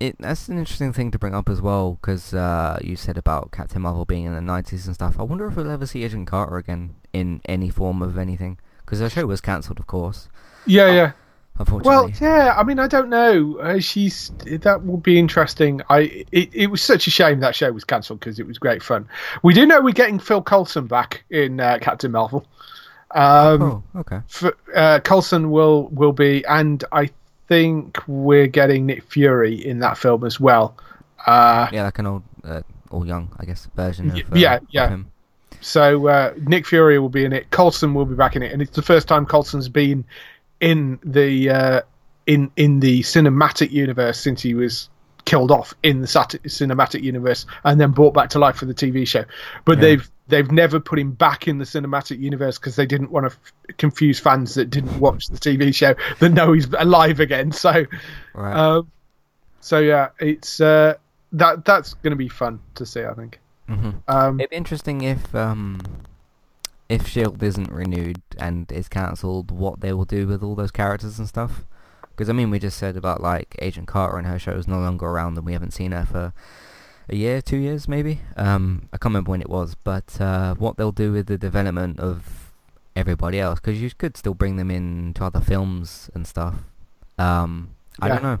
[0.00, 3.52] it that's an interesting thing to bring up as well because uh, you said about
[3.52, 5.14] Captain Marvel being in the nineties and stuff.
[5.20, 8.98] I wonder if we'll ever see Agent Carter again in any form of anything because
[8.98, 10.28] the show was cancelled, of course.
[10.66, 11.12] Yeah, uh, yeah.
[11.60, 11.88] Unfortunately.
[11.88, 12.54] Well, yeah.
[12.56, 13.58] I mean, I don't know.
[13.58, 15.82] Uh, she's that would be interesting.
[15.90, 18.82] I it, it was such a shame that show was cancelled because it was great
[18.82, 19.06] fun.
[19.44, 22.44] We do know we're getting Phil Coulson back in uh, Captain Marvel.
[23.12, 24.20] Um, oh, okay.
[24.28, 27.10] For, uh, Coulson will will be, and I
[27.48, 30.76] think we're getting Nick Fury in that film as well.
[31.26, 34.16] Uh, yeah, like an old, uh, all young, I guess, version of.
[34.16, 34.94] Uh, yeah, yeah.
[34.94, 35.04] Of
[35.60, 37.50] so uh, Nick Fury will be in it.
[37.50, 40.04] Coulson will be back in it, and it's the first time Coulson's been
[40.60, 41.80] in the uh,
[42.26, 44.88] in in the cinematic universe since he was
[45.24, 49.06] killed off in the cinematic universe and then brought back to life for the TV
[49.06, 49.24] show.
[49.64, 49.82] But yeah.
[49.82, 53.36] they've they've never put him back in the cinematic universe because they didn't want to
[53.36, 57.52] f- confuse fans that didn't watch the TV show that know he's alive again.
[57.60, 57.84] So,
[58.34, 58.54] Right.
[58.56, 58.90] um,
[59.60, 60.94] so yeah, it's uh,
[61.32, 63.04] that that's going to be fun to see.
[63.04, 63.38] I think.
[63.68, 65.80] hmm Um, It'd be interesting if um
[66.88, 71.18] if Shield isn't renewed and is cancelled, what they will do with all those characters
[71.18, 71.64] and stuff.
[72.10, 74.78] Because I mean, we just said about like Agent Carter and her show is no
[74.80, 76.32] longer around, and we haven't seen her for
[77.10, 78.20] a year, two years, maybe.
[78.36, 81.98] Um, I can't remember when it was, but uh, what they'll do with the development
[82.00, 82.52] of
[82.94, 86.54] everybody else, because you could still bring them in to other films and stuff.
[87.18, 87.70] Um,
[88.00, 88.38] I don't know.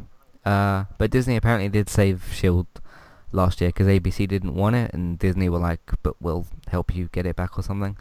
[0.50, 2.66] Uh, but Disney apparently did save Shield
[3.32, 7.08] last year because ABC didn't want it, and Disney were like, "But we'll help you
[7.12, 7.96] get it back" or something.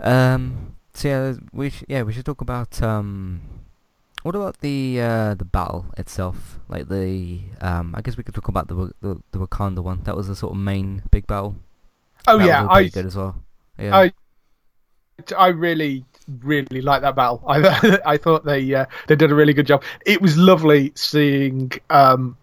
[0.00, 0.76] Um.
[0.94, 3.42] So yeah, we sh- yeah we should talk about um.
[4.24, 6.58] What about the uh, the battle itself?
[6.66, 10.00] Like the um, I guess we could talk about the the, the Wakanda one.
[10.04, 11.56] That was the sort of main big battle.
[12.26, 13.36] oh That yeah, I good as well.
[13.78, 13.94] Yeah.
[13.94, 14.12] I
[15.36, 16.06] I really
[16.40, 17.44] really like that battle.
[17.46, 19.84] I I thought they uh, they did a really good job.
[20.06, 22.34] It was lovely seeing um,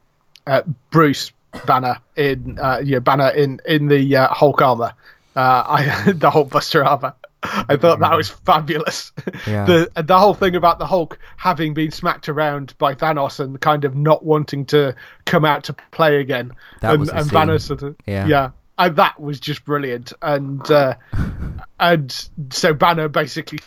[0.46, 1.32] uh, Bruce
[1.65, 4.94] Banner in uh, yeah Banner in in the uh, Hulk armor.
[5.36, 7.15] Uh, I the Hulk Buster armor.
[7.43, 9.12] I thought that was fabulous.
[9.47, 9.65] Yeah.
[9.65, 13.86] The the whole thing about the Hulk having been smacked around by Thanos and kind
[13.86, 16.51] of not wanting to come out to play again,
[16.82, 17.32] That and, was and.
[17.32, 18.27] Banner sort of Yeah.
[18.27, 20.13] yeah, and that was just brilliant.
[20.21, 20.95] And uh,
[21.80, 23.60] and so Banner basically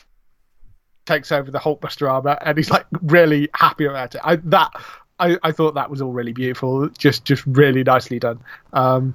[1.05, 4.21] takes over the Hulkbuster armor, and he's like really happy about it.
[4.23, 4.71] I that
[5.19, 8.41] I, I thought that was all really beautiful, just just really nicely done.
[8.73, 9.15] Um,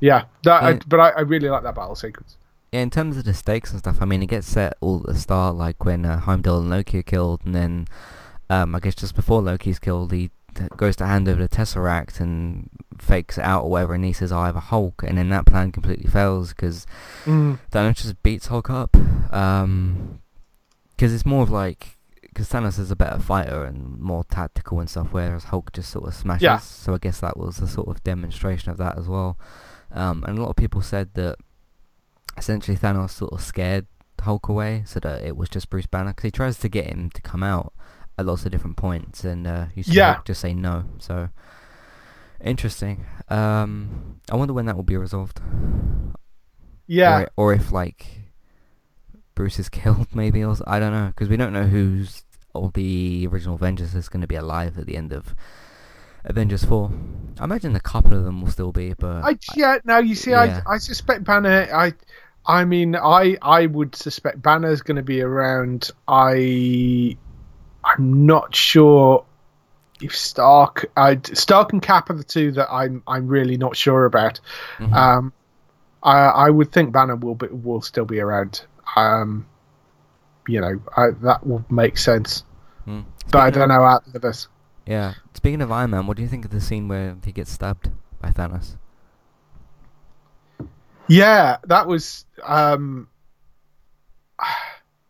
[0.00, 0.62] yeah, that.
[0.62, 2.36] I, but I, I really like that battle sequence.
[2.72, 5.06] Yeah, in terms of the stakes and stuff, I mean, it gets set all at
[5.06, 7.86] the start, like when uh, Heimdall and Loki are killed, and then
[8.50, 10.30] um, I guess just before Loki's killed, he
[10.76, 14.32] goes to hand over the Tesseract and fakes it out or whatever, and he says,
[14.32, 16.86] "I have a Hulk," and then that plan completely fails because
[17.24, 17.58] Mm.
[17.70, 18.96] Thanos just beats Hulk up.
[19.32, 20.20] Um
[20.98, 24.90] 'cause it's more of like, because Thanos is a better fighter and more tactical and
[24.90, 26.42] stuff, whereas Hulk just sort of smashes.
[26.42, 26.58] Yeah.
[26.58, 29.38] So I guess that was a sort of demonstration of that as well.
[29.92, 31.36] Um, and a lot of people said that
[32.38, 33.86] essentially Thanos sort of scared
[34.20, 37.10] Hulk away, so that it was just Bruce Banner, because he tries to get him
[37.10, 37.72] to come out
[38.18, 40.20] at lots of different points, and uh, you Yeah.
[40.24, 40.84] Just say no.
[40.98, 41.28] So
[42.42, 43.06] interesting.
[43.28, 45.40] Um, I wonder when that will be resolved
[46.86, 48.06] Yeah, or, or if like
[49.34, 52.24] Bruce is killed, maybe, or I don't know, because we don't know who's
[52.54, 55.34] all the original Avengers is going to be alive at the end of
[56.24, 56.90] Avengers Four.
[57.38, 59.78] I imagine a couple of them will still be, but I yeah.
[59.84, 60.62] Now you see, yeah.
[60.66, 61.68] I I suspect Banner.
[61.72, 61.94] I
[62.46, 65.90] I mean, I I would suspect Banner's going to be around.
[66.06, 67.16] I
[67.84, 69.24] I'm not sure
[70.00, 70.90] if Stark.
[70.96, 74.40] I Stark and Cap are the two that I'm I'm really not sure about.
[74.78, 74.92] Mhm.
[74.94, 75.32] Um,
[76.02, 78.62] I I would think Banner will be, will still be around.
[78.96, 79.46] Um,
[80.46, 82.44] you know, I, that would make sense.
[82.86, 83.04] Mm.
[83.30, 84.48] But I don't of- know out of this.
[84.86, 85.14] Yeah.
[85.34, 87.90] Speaking of Iron Man, what do you think of the scene where he gets stabbed
[88.22, 88.76] by Thanos?
[91.08, 92.24] Yeah, that was.
[92.44, 93.08] Um,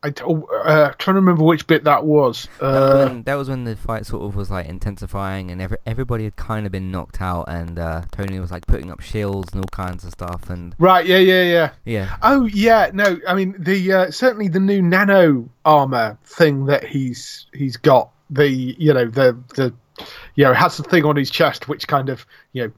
[0.00, 2.46] I don't- uh, trying to remember which bit that was.
[2.60, 5.60] that, was Uh, when, that was when the fight sort of was like intensifying, and
[5.60, 9.00] every, everybody had kind of been knocked out, and uh, Tony was like putting up
[9.00, 11.70] shields and all kinds of stuff, and right, yeah, yeah, yeah.
[11.84, 12.90] yeah, Oh, yeah.
[12.94, 18.10] No, I mean the uh, certainly the new nano armor thing that he's he's got.
[18.30, 19.74] The you know the the
[20.36, 22.72] you know has the thing on his chest which kind of you know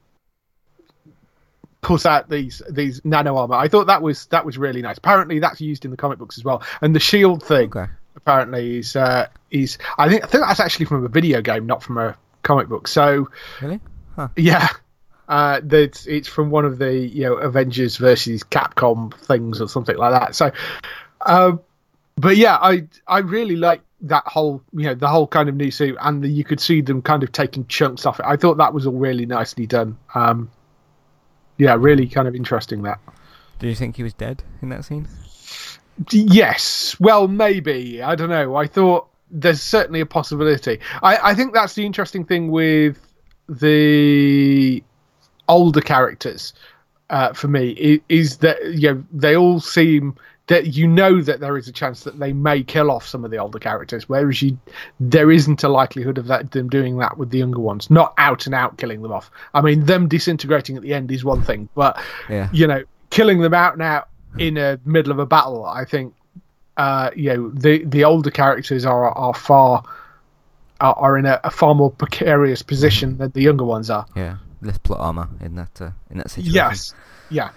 [1.83, 3.55] pulls out these these nano armor.
[3.55, 4.99] I thought that was that was really nice.
[4.99, 6.63] Apparently that's used in the comic books as well.
[6.81, 10.87] And the shield thing okay, apparently is uh, is I think I think that's actually
[10.87, 12.89] from a video game, not from a comic book.
[12.89, 13.29] So
[13.61, 13.81] really?
[14.17, 14.29] Huh.
[14.37, 14.69] yeah.
[15.29, 19.97] Uh, that's it's from one of the you know Avengers versus Capcom things or something
[19.97, 20.35] like that.
[20.35, 20.51] So,
[21.25, 21.61] um,
[22.17, 25.71] but yeah, I I really like that whole you know the whole kind of new
[25.71, 28.27] suit, and the, you could see them kind of taking chunks off it.
[28.27, 29.99] I thought that was all really nicely done.
[30.17, 30.51] Um,
[31.61, 32.99] yeah, really kind of interesting that.
[33.59, 35.07] Do you think he was dead in that scene?
[36.11, 36.97] Yes.
[36.99, 38.03] Well, maybe.
[38.03, 38.57] I don't know.
[38.57, 40.81] I thought there's certainly a possibility.
[41.03, 42.99] I, I think that's the interesting thing with
[43.49, 44.83] the
[45.49, 46.55] older characters
[47.11, 50.15] uh, for me i- is that you know they all seem
[50.51, 53.31] that you know that there is a chance that they may kill off some of
[53.31, 54.59] the older characters, whereas you
[54.99, 58.47] there isn't a likelihood of that them doing that with the younger ones, not out
[58.47, 59.31] and out killing them off.
[59.55, 62.49] I mean, them disintegrating at the end is one thing, but Yeah.
[62.53, 64.09] you know, killing them out and out
[64.39, 66.15] in a middle of a battle, I think,
[66.77, 69.85] uh, you know, the the older characters are are far
[70.81, 74.07] are, are in a, a far more precarious position than the younger ones are.
[74.17, 76.55] Yeah, less plot armor in that uh, in that situation.
[76.55, 76.95] Yes,
[77.29, 77.51] yeah,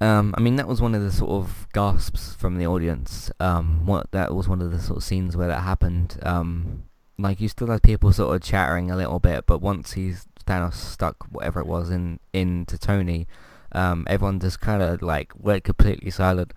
[0.00, 3.30] Um, I mean, that was one of the sort of gasps from the audience.
[3.40, 6.18] Um, what that was one of the sort of scenes where that happened.
[6.22, 6.84] Um,
[7.18, 10.74] like you still had people sort of chattering a little bit, but once he's Thanos
[10.74, 13.26] stuck whatever it was in into Tony,
[13.72, 16.52] um, everyone just kind of like went completely silent.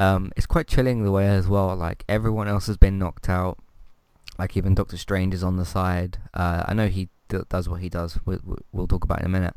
[0.00, 1.74] Um, it's quite chilling the way as well.
[1.76, 3.58] Like everyone else has been knocked out.
[4.38, 6.18] Like even Doctor Strange is on the side.
[6.32, 8.18] Uh, I know he d- does what he does.
[8.24, 9.54] We, we, we'll talk about in a minute.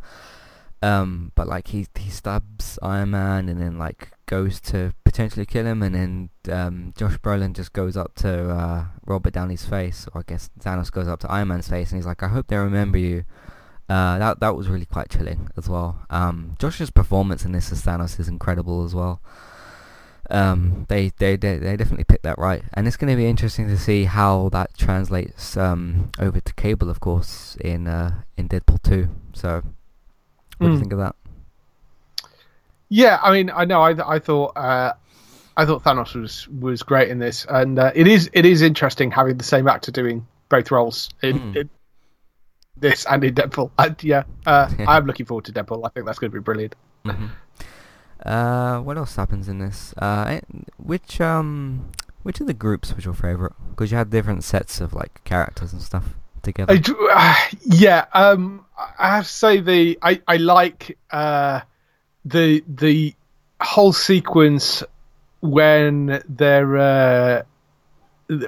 [0.84, 5.66] Um, but like he he stabs Iron Man and then like goes to potentially kill
[5.66, 10.22] him, and then um, Josh Brolin just goes up to uh, Robert Downey's face, or
[10.22, 12.58] I guess Thanos goes up to Iron Man's face, and he's like, "I hope they
[12.58, 13.26] remember you."
[13.90, 16.00] Uh, that that was really quite chilling as well.
[16.10, 19.22] Um, Josh's performance in this as Thanos is incredible as well.
[20.30, 23.68] Um, they, they they they definitely picked that right, and it's going to be interesting
[23.68, 28.82] to see how that translates um, over to Cable, of course, in uh, in Deadpool
[28.82, 29.10] two.
[29.34, 29.62] So
[30.62, 30.80] what do you Mm.
[30.82, 31.16] think of that?
[32.90, 33.82] Yeah, I mean, I know.
[33.82, 34.94] I I thought uh,
[35.58, 39.12] I thought Thanos was was great in this, and uh, it is it is interesting
[39.12, 41.56] having the same actor doing both roles in, Mm.
[41.56, 41.70] in
[42.78, 43.72] this and in Deadpool.
[43.80, 45.86] And yeah, uh, I'm looking forward to Deadpool.
[45.86, 46.76] I think that's going to be brilliant.
[47.06, 47.28] hmm
[48.26, 49.94] Uh, what else happens in this?
[49.98, 50.42] Uh, eh,
[50.78, 51.90] which um,
[52.24, 53.54] which of the groups was your favorite?
[53.70, 56.78] Because you had different sets of like characters and stuff together.
[56.78, 58.66] Do- uh, yeah, um,
[58.98, 61.62] I have to say the I I like uh,
[62.26, 63.14] the the
[63.62, 64.84] whole sequence
[65.42, 67.44] when they're uh,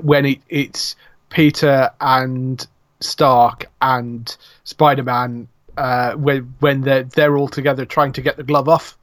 [0.02, 0.96] when it, it's
[1.30, 2.66] Peter and
[3.00, 8.44] Stark and Spider Man uh, when when they're they're all together trying to get the
[8.44, 8.98] glove off.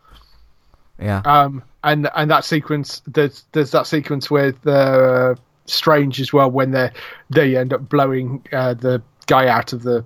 [0.98, 1.22] yeah.
[1.24, 5.34] Um, and and that sequence there's there's that sequence with uh,
[5.72, 6.90] Strange as well when they
[7.30, 10.04] they end up blowing uh, the guy out of the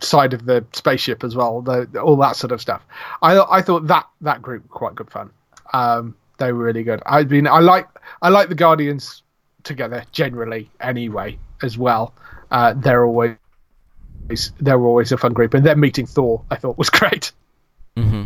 [0.00, 1.62] side of the spaceship as well.
[1.62, 2.82] The, all that sort of stuff.
[3.22, 5.30] I I thought that that group were quite good fun.
[5.72, 7.02] Um, they were really good.
[7.06, 7.88] I mean, I like
[8.20, 9.22] I like the Guardians
[9.62, 12.14] together generally anyway as well.
[12.50, 13.36] Uh, they're always
[14.60, 17.32] they're always a fun group, and then meeting Thor I thought was great.
[17.96, 18.24] hmm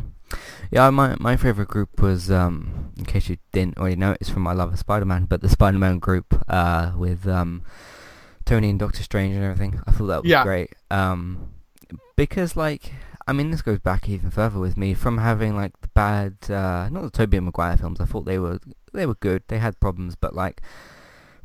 [0.71, 4.42] Yeah, my my favorite group was um, in case you didn't already know, it's from
[4.42, 7.62] My Love of Spider-Man, but the Spider-Man group uh, with um,
[8.44, 9.80] Tony and Doctor Strange and everything.
[9.87, 10.42] I thought that was Yeah.
[10.44, 10.72] great.
[10.90, 11.50] Um,
[12.16, 12.92] because like,
[13.26, 16.88] I mean, this goes back even further with me from having like the bad, uh,
[16.90, 18.00] not the Tobey and Maguire films.
[18.00, 18.61] I thought they were
[18.92, 19.42] they were good.
[19.48, 20.62] They had problems, but like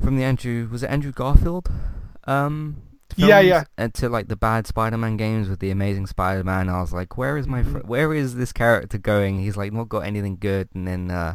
[0.00, 1.70] from the Andrew was it Andrew Garfield?
[2.24, 2.82] Um,
[3.16, 3.64] Yeah, yeah.
[3.76, 7.36] And to like the bad Spider-Man games with the Amazing Spider-Man, I was like, where
[7.36, 9.40] is my fr- where is this character going?
[9.40, 11.34] He's like not got anything good, and then uh,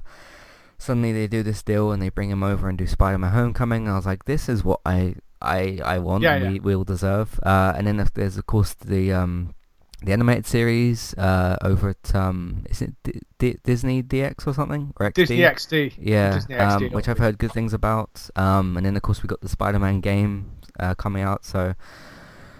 [0.77, 3.83] suddenly they do this deal and they bring him over and do Spider-Man Homecoming.
[3.83, 6.23] And I was like, this is what I I I want.
[6.23, 6.59] Yeah, yeah.
[6.61, 7.39] We all deserve.
[7.43, 9.53] Uh, and then there's of course the um
[10.03, 14.93] the animated series uh over at um is it D- D- Disney DX or something
[14.99, 15.13] or XD?
[15.13, 15.93] Disney XD.
[15.99, 18.29] Yeah, Disney um, which I've heard good things about.
[18.35, 21.45] Um, and then of course we got the Spider-Man game uh, coming out.
[21.45, 21.73] So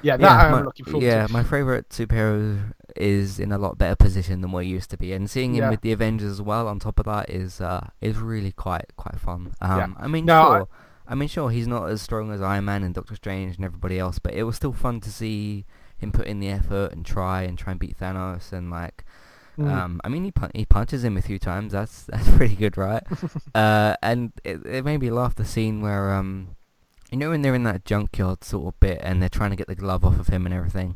[0.01, 1.33] Yeah, that yeah, I'm my, looking forward yeah, to.
[1.33, 5.13] my favorite superhero is in a lot better position than what he used to be,
[5.13, 5.69] and seeing him Yeah.
[5.69, 9.19] with the Avengers as well on top of that is uh is really quite quite
[9.19, 9.53] fun.
[9.61, 9.87] Um, Yeah.
[9.99, 10.67] I mean, No, I- sure,
[11.07, 13.97] I, mean, sure, he's not as strong as Iron Man and Doctor Strange and everybody
[13.99, 15.65] else, but it was still fun to see
[15.97, 19.03] him put in the effort and try and try and beat Thanos and like.
[19.57, 19.71] Mm.
[19.71, 21.71] Um, I mean, he pun- he punches him a few times.
[21.73, 23.03] That's that's pretty good, right?
[23.55, 26.55] uh, and it, it made me laugh the scene where um,
[27.11, 29.67] you know when they're in that junkyard sort of bit and they're trying to get
[29.67, 30.95] the glove off of him and everything.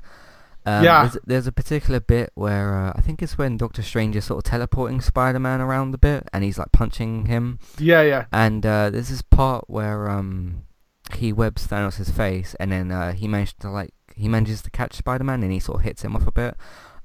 [0.64, 1.02] Um, Yeah.
[1.08, 4.46] There's, there's a particular bit where uh, I think it's when Doctor Strange is sort
[4.46, 7.58] of teleporting Spider-Man around a bit and he's like punching him.
[7.80, 8.26] yeah, yeah.
[8.32, 10.66] And uh, there's this part where um,
[11.16, 14.96] he webs Thanos' face and then uh, he managed to like he manages to catch
[14.96, 16.56] Spider-Man and he sort of hits him off a bit.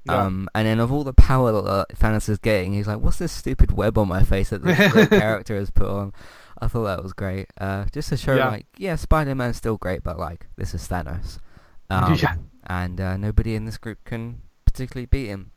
[0.05, 0.23] Yeah.
[0.23, 3.17] Um, and then of all the power that uh, Thanos is getting, he's like, "What's
[3.17, 6.13] this stupid web on my face that the, the character has put on?"
[6.59, 7.47] I thought that was great.
[7.59, 8.47] Uh, just to show, Yeah.
[8.47, 11.39] like, yeah, Spider-Man's still great, but like, this is Thanos,
[11.89, 12.35] um, Yeah.
[12.67, 15.51] and uh, nobody in this group can particularly beat him.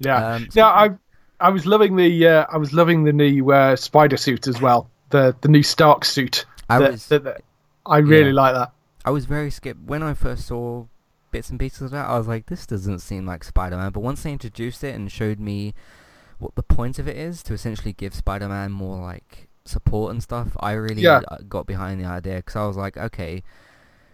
[0.00, 0.34] Yeah.
[0.34, 0.90] Um, yeah, I
[1.40, 4.90] I was loving the uh, I was loving the new uh, spider suit as well.
[5.10, 6.46] The the new Stark suit.
[6.68, 7.12] I was,
[7.86, 8.34] I really yeah.
[8.34, 8.72] like that.
[9.04, 10.86] I was very scared when I first saw
[11.30, 12.08] bits and pieces of that.
[12.08, 13.92] I was like, this doesn't seem like Spider-Man.
[13.92, 15.74] But once they introduced it and showed me
[16.38, 20.56] what the point of it is to essentially give Spider-Man more like support and stuff,
[20.60, 21.20] I really Yeah.
[21.28, 23.42] uh, got behind the idea because I was like, okay,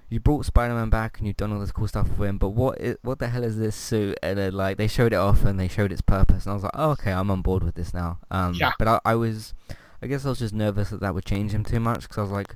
[0.09, 2.81] you brought Spider-Man back and you've done all this cool stuff with him, but what
[3.03, 4.19] what the hell is this suit?
[4.25, 6.65] And then like they showed it off and they showed its purpose, and I was
[6.65, 8.19] like, oh, okay, I'm on board with this now.
[8.31, 8.73] Um, Yeah.
[8.79, 9.55] But I, I was,
[10.03, 12.23] I guess I was just nervous that that would change him too much because I
[12.23, 12.55] was like,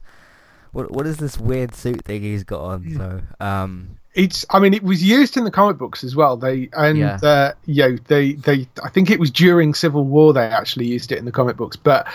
[0.74, 2.94] what what is this weird suit thing he's got on?
[2.96, 6.68] So um, it's i mean it was used in the comic books as well they
[6.74, 7.18] and Yeah.
[7.20, 11.10] uh you know they they i think it was during civil war they actually used
[11.10, 12.06] it in the comic books but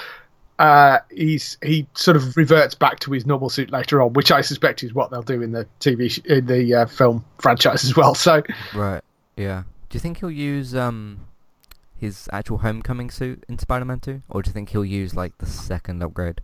[0.59, 4.39] uh he's he sort of reverts back to his normal suit later on which i
[4.39, 7.93] suspect is what they'll do in the tv sh- in the uh, film franchise as
[7.97, 8.41] well so
[8.73, 9.01] right,
[9.35, 9.63] yeah.
[9.89, 11.19] Do you think he'll use um
[11.97, 15.45] his actual homecoming suit in Spider-Man 2, or do you think he'll use like the
[15.45, 16.39] second upgrade?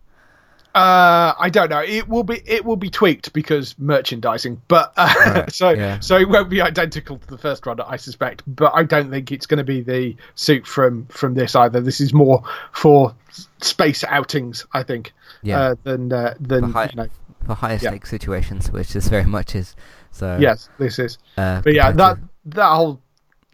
[0.76, 1.80] Uh, I don't know.
[1.82, 6.00] It will be it will be tweaked because merchandising, but uh, Right, so yeah.
[6.00, 8.42] so it won't be identical to the first one, I suspect.
[8.46, 11.80] But I don't think it's going to be the suit from from this either.
[11.80, 13.14] This is more for
[13.62, 15.60] space outings, I think, Yeah.
[15.60, 17.08] uh, than uh, than For high- you know.
[17.46, 17.90] For higher Yeah.
[17.90, 19.74] stakes situations, which this very much is.
[20.10, 21.16] So Yes, this is.
[21.38, 23.00] Uh, But yeah, that compared that whole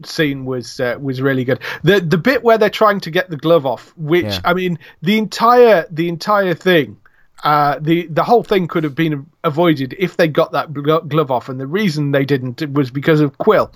[0.05, 1.61] scene was uh, was really good.
[1.85, 4.41] The the bit where they're trying to get the glove off, which Yeah.
[4.45, 6.97] I mean, the entire the entire thing,
[7.43, 11.31] uh, the the whole thing could have been avoided if they got that glo- glove
[11.31, 13.73] off, and the reason they didn't was because of Quill.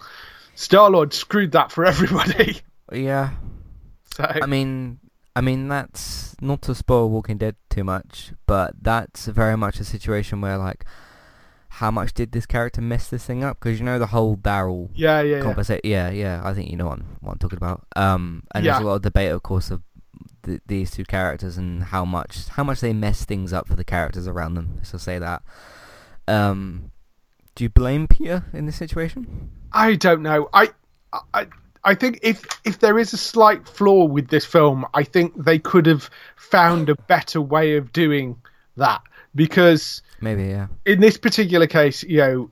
[0.54, 2.60] Star Lord screwed that for everybody.
[2.92, 3.30] yeah.
[4.14, 4.98] so I mean,
[5.34, 9.84] I mean that's not to spoil Walking Dead too much, but that's very much a
[9.84, 10.84] situation where like,
[11.68, 13.58] how much did this character mess this thing up?
[13.60, 15.78] Because you know the whole Daryl yeah, yeah, yeah.
[15.84, 16.40] Yeah, yeah.
[16.42, 17.84] I think you know what I'm, what I'm talking about.
[17.96, 18.72] Um, and Yeah.
[18.72, 19.82] there's a lot of debate, of course, of
[20.46, 23.84] th- these two characters and how much how much they mess things up for the
[23.84, 24.76] characters around them.
[24.76, 25.42] Let's say that.
[26.26, 26.90] Um,
[27.54, 29.50] do you blame Peter in this situation?
[29.72, 30.48] I don't know.
[30.54, 30.70] I,
[31.34, 31.46] I,
[31.84, 35.58] I think if if there is a slight flaw with this film, I think they
[35.58, 38.36] could have found a better way of doing
[38.76, 39.02] that
[39.34, 40.68] because Maybe, yeah.
[40.84, 42.50] in this particular case, you know,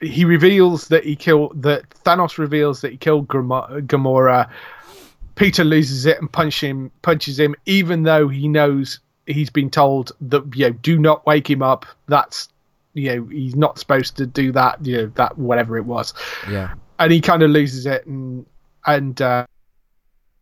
[0.00, 4.48] he reveals that he killed that Thanos reveals that he killed Gamo- Gamora.
[5.40, 10.12] Peter loses it and punch him, punches him, even though he knows he's been told
[10.20, 11.86] that you know, do not wake him up.
[12.08, 12.48] That's
[12.92, 14.84] you know, he's not supposed to do that.
[14.84, 16.12] You know, that whatever it was
[16.48, 16.74] Yeah.
[16.98, 18.44] and he kind of loses it and
[18.86, 19.46] and uh,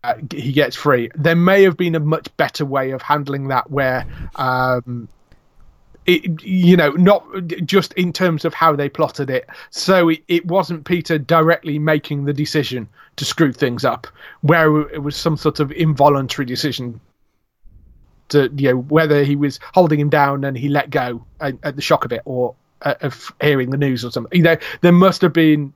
[0.03, 1.11] uh, he gets free.
[1.15, 4.05] There may have been a much better way of handling that, where
[4.37, 5.09] um,
[6.09, 7.25] it you know not
[7.65, 9.47] just in terms of how they plotted it.
[9.71, 14.07] So it, it wasn't Peter directly making the decision to screw things up,
[14.41, 17.01] where it was some sort of involuntary decision.
[18.31, 21.77] To you know whether he was holding him down and he let go at, at
[21.77, 24.37] the shock of it, or uh, of hearing the news or something.
[24.37, 25.73] You know, there must have been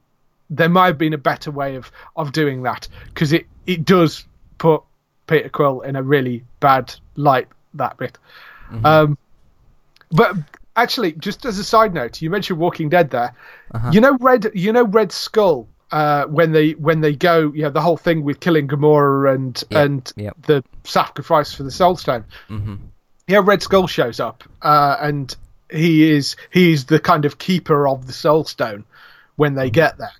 [0.48, 4.24] there might have been a better way of of doing that because it it does
[4.56, 4.82] put
[5.26, 8.16] Peter Quill in a really bad light that bit.
[8.84, 9.18] Um,
[10.12, 10.36] but
[10.76, 13.34] actually, just as a side note, you mentioned Walking Dead there.
[13.74, 13.90] Uh-huh.
[13.92, 15.68] You know Red, you know Red Skull.
[15.90, 19.62] Uh, when they when they go, you know the whole thing with killing Gamora and
[19.70, 20.36] Yeah, and yep.
[20.46, 22.76] the sacrifice for the Soul Stone hmm
[23.28, 25.34] yeah, Red Skull shows up, uh, and
[25.70, 28.84] he is he is the kind of keeper of the Soul Stone
[29.36, 30.12] when they get there.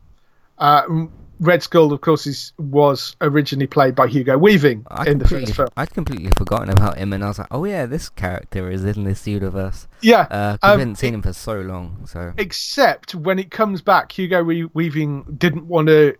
[0.59, 1.07] Uh,
[1.43, 5.55] Red Skull, of course, is was originally played by Hugo Weaving I in the first
[5.55, 5.69] film.
[5.77, 9.05] I'd completely forgotten about him, and I was like, oh yeah, this character is in
[9.05, 9.89] this universe.
[10.01, 13.51] Yeah, Uh, 'cause Um, I hadn't seen him for so long, so except when it
[13.51, 16.15] comes back, Hugo We- Weaving didn't want to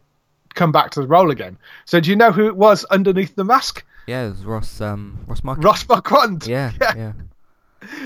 [0.55, 1.57] come back to the role again.
[1.85, 3.85] So do you know who it was underneath the mask?
[4.09, 5.65] yeah, it was Ross um Ross Marquand.
[5.65, 6.47] Ross Marquand.
[6.49, 6.95] Yeah, Yeah.
[6.97, 7.13] yeah.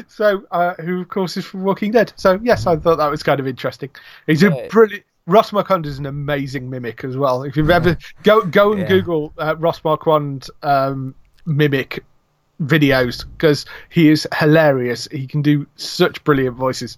[0.08, 2.12] So, uh, who of course is from Walking Dead.
[2.16, 3.90] So yes, I thought that was kind of interesting.
[4.26, 4.50] He's Yeah.
[4.54, 5.04] a brilliant.
[5.26, 7.42] Ross Marquand is an amazing mimic as well.
[7.42, 8.88] If you've ever go go and Yeah.
[8.88, 11.14] Google uh, Ross Marquand um,
[11.46, 12.04] mimic
[12.62, 15.08] videos because he is hilarious.
[15.10, 16.96] He can do such brilliant voices.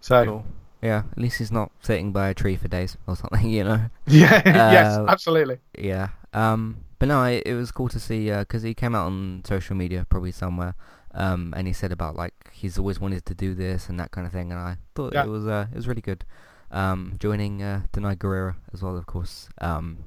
[0.00, 0.44] So Cool.
[0.82, 3.80] Yeah, at least he's not sitting by a tree for days or something, you know.
[4.06, 5.58] yeah, yes, Uh, absolutely.
[5.76, 6.08] Yeah.
[6.32, 6.78] Um.
[7.00, 10.06] But no, it, it was cool to see because he came out on social media,
[10.08, 10.74] probably somewhere,
[11.14, 14.26] um, and he said about like he's always wanted to do this and that kind
[14.26, 15.24] of thing, and I thought Yeah.
[15.24, 16.24] it was uh, it was really good.
[16.72, 19.48] Um, joining uh, Danai Gurira as well, of course.
[19.60, 20.04] Um,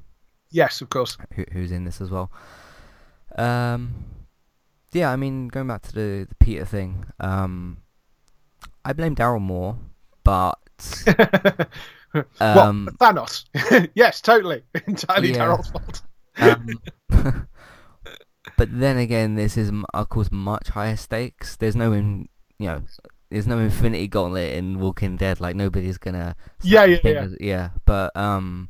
[0.50, 1.18] Yes, of course.
[1.34, 2.30] who, who's in this as well.
[3.36, 3.94] Um,
[4.92, 7.78] yeah, I mean, going back to the, the Peter thing, um,
[8.84, 9.76] I blame Daryl more,
[10.22, 10.54] but
[12.40, 13.44] um, what Thanos?
[13.94, 15.38] yes, totally, entirely Yeah.
[15.38, 16.02] Daryl's fault.
[16.38, 17.48] um,
[18.56, 21.56] but then again, this is of course much higher stakes.
[21.56, 22.82] There's no, in, you know,
[23.34, 25.40] there's no Infinity Gauntlet in Walking Dead.
[25.40, 26.36] Like nobody's gonna.
[26.62, 27.70] Yeah, snap yeah, fingers- yeah.
[27.84, 28.68] But um,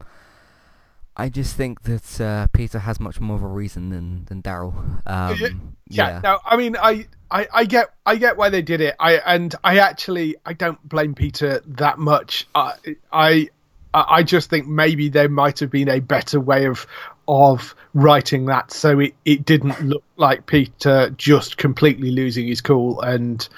[1.17, 4.75] I just think that uh, Peter has much more of a reason than than Daryl.
[5.07, 6.21] Um, yeah, yeah.
[6.25, 8.97] no, I mean, I, I, I get, I get why they did it.
[8.99, 12.49] I and I actually, I don't blame Peter that much.
[12.55, 12.75] I,
[13.13, 13.51] I,
[13.93, 16.87] I just think maybe there might have been a better way of
[17.27, 23.01] of writing that so it, it didn't look like Peter just completely losing his cool
[23.01, 23.49] and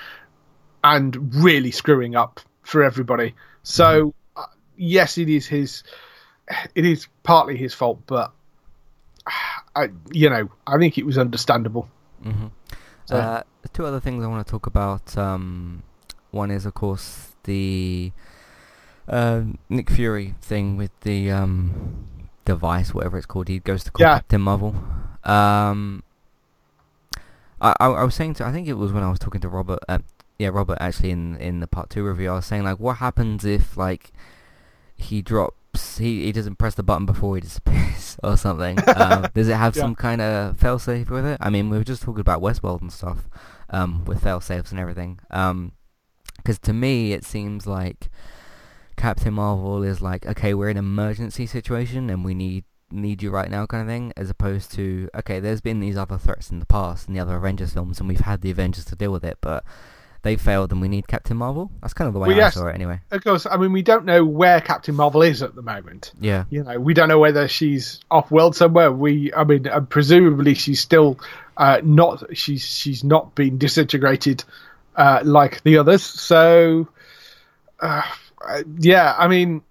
[0.95, 3.34] and really screwing up for everybody.
[3.62, 4.45] So uh,
[4.76, 5.82] yes, it is his.
[6.76, 8.32] It is partly his fault, but
[9.74, 11.89] I, you know, I think it was understandable.
[12.22, 12.47] hmm
[13.07, 15.18] So- Uh, two other things I want to talk about.
[15.18, 15.82] Um,
[16.30, 18.12] one is, of course, the
[19.09, 22.07] uh, Nick Fury thing with the um,
[22.45, 23.49] device, whatever it's called.
[23.49, 24.14] He goes to call Yeah.
[24.18, 24.74] Captain Marvel.
[25.24, 26.05] Um,
[27.61, 29.49] I, I I was saying to I think it was when I was talking to
[29.49, 29.80] Robert.
[29.89, 29.99] Uh,
[30.39, 32.30] yeah, Robert actually in in the part two review.
[32.30, 34.12] I was saying like, what happens if like
[34.97, 38.78] he drops he, he doesn't press the button before he disappears or something.
[38.97, 39.82] um, does it have Yeah.
[39.82, 41.39] some kind of failsafe with it?
[41.41, 43.28] I mean, we were just talking about Westworld and stuff
[43.70, 45.20] um, with failsafes and everything.
[45.28, 48.09] Because to me, it seems like
[48.97, 53.30] Captain Marvel is like, okay, we're in an emergency situation and we need need you
[53.30, 56.61] right now kind of thing, as opposed to, okay, there's been these other threats in
[56.61, 59.24] the past in the other Avengers films and we've had the Avengers to deal with
[59.24, 59.64] it, but
[60.27, 61.70] they failed and we need Captain Marvel.
[61.81, 62.55] That's kind of the way Well, I yes.
[62.55, 63.01] saw it anyway.
[63.11, 66.12] Of course, I mean, we don't know where Captain Marvel is at the moment.
[66.20, 66.45] Yeah.
[66.51, 68.91] You know, we don't know whether she's off world somewhere.
[68.91, 71.20] We, I mean, uh, presumably she's still
[71.57, 72.37] uh, not.
[72.37, 74.45] She's she's not been disintegrated
[74.97, 76.03] uh, like the others.
[76.03, 76.89] So,
[77.81, 78.03] uh,
[78.79, 79.62] yeah, I mean,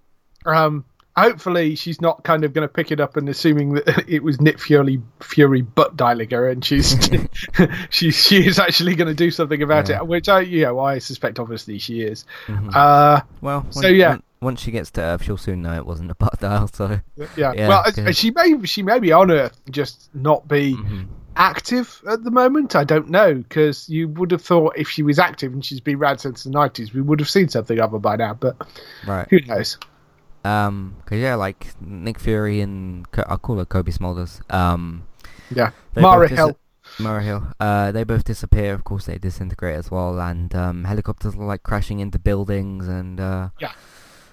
[0.46, 0.86] um,
[1.18, 4.40] hopefully she's not kind of going to pick it up and assuming that it was
[4.42, 7.10] Nick Fury Fury butt dialing her, and she's
[7.90, 9.98] she she is actually going to do something about Yeah.
[9.98, 12.26] it, which I you know I suspect obviously she is.
[12.48, 12.76] Mhm.
[12.76, 14.10] Uh, Well, so, yeah.
[14.12, 16.68] when- once she gets to Earth, she'll soon know it wasn't a butt dial.
[16.68, 17.00] So
[17.36, 17.54] Yeah.
[17.56, 21.08] Yeah, well, she may she may be on Earth, just not be Mhm.
[21.36, 22.76] active at the moment.
[22.76, 25.96] I don't know because you would have thought if she was active and she's been
[25.96, 28.34] around since the nineties, we would have seen something of her by now.
[28.36, 28.56] But
[29.08, 29.26] right.
[29.32, 29.78] who knows?
[30.46, 34.42] Um, cause yeah, like Nick Fury and Co- I'll call her Cobie Smulders.
[34.54, 35.04] Um,
[35.50, 37.48] Yeah, Maria both dis- Maria Hill.
[37.60, 38.74] Uh, they both disappear.
[38.74, 42.88] Of course, they disintegrate as well, and um, helicopters are like crashing into buildings.
[42.88, 43.72] And uh, Yeah.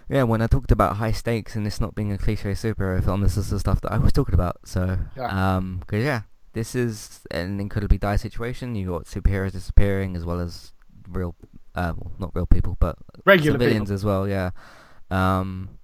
[0.08, 0.22] yeah.
[0.24, 3.36] When I talked about high stakes and this not being a cliche superhero film, this
[3.38, 4.56] is the stuff that I was talking about.
[4.64, 5.56] So, Yeah.
[5.56, 8.74] um, cause yeah, this is an incredibly dire situation.
[8.74, 10.72] You got superheroes disappearing as well as
[11.08, 11.34] real,
[11.74, 13.94] uh, well, not real people, but Regular civilians people.
[13.94, 14.28] as well.
[14.28, 14.50] Yeah.
[15.10, 15.78] Um.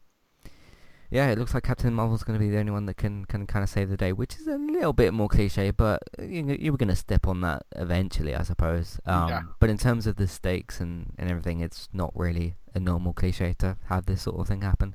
[1.11, 3.46] Yeah, it looks like Captain Marvel's going to be the only one that can, can
[3.46, 6.70] kind of save the day, which is a little bit more cliche, but you, you
[6.70, 9.00] were going to step on that eventually, I suppose.
[9.06, 9.42] Um, Yeah.
[9.59, 13.54] But in terms of the stakes and, and everything, it's not really a normal cliche
[13.61, 14.94] to have this sort of thing happen.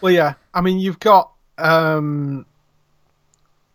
[0.00, 0.34] Well, yeah.
[0.52, 2.44] I mean, you've got um,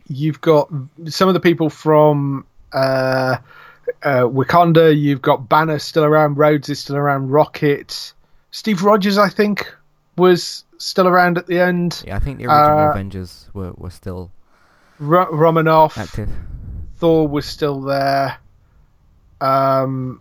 [0.08, 0.70] you've got
[1.06, 3.38] some of the people from uh,
[4.04, 4.98] uh, Wakanda.
[4.98, 6.38] You've got Banner still around.
[6.38, 7.30] Rhodes is still around.
[7.30, 8.14] Rocket.
[8.52, 9.74] Steve Rogers, I think,
[10.18, 12.04] was still around at the end.
[12.06, 14.32] Yeah, I think the original Uh, Avengers were, were still
[15.00, 15.98] Ro- Romanoff.
[15.98, 16.30] active.
[16.98, 18.38] Thor was still there.
[19.40, 20.20] Um,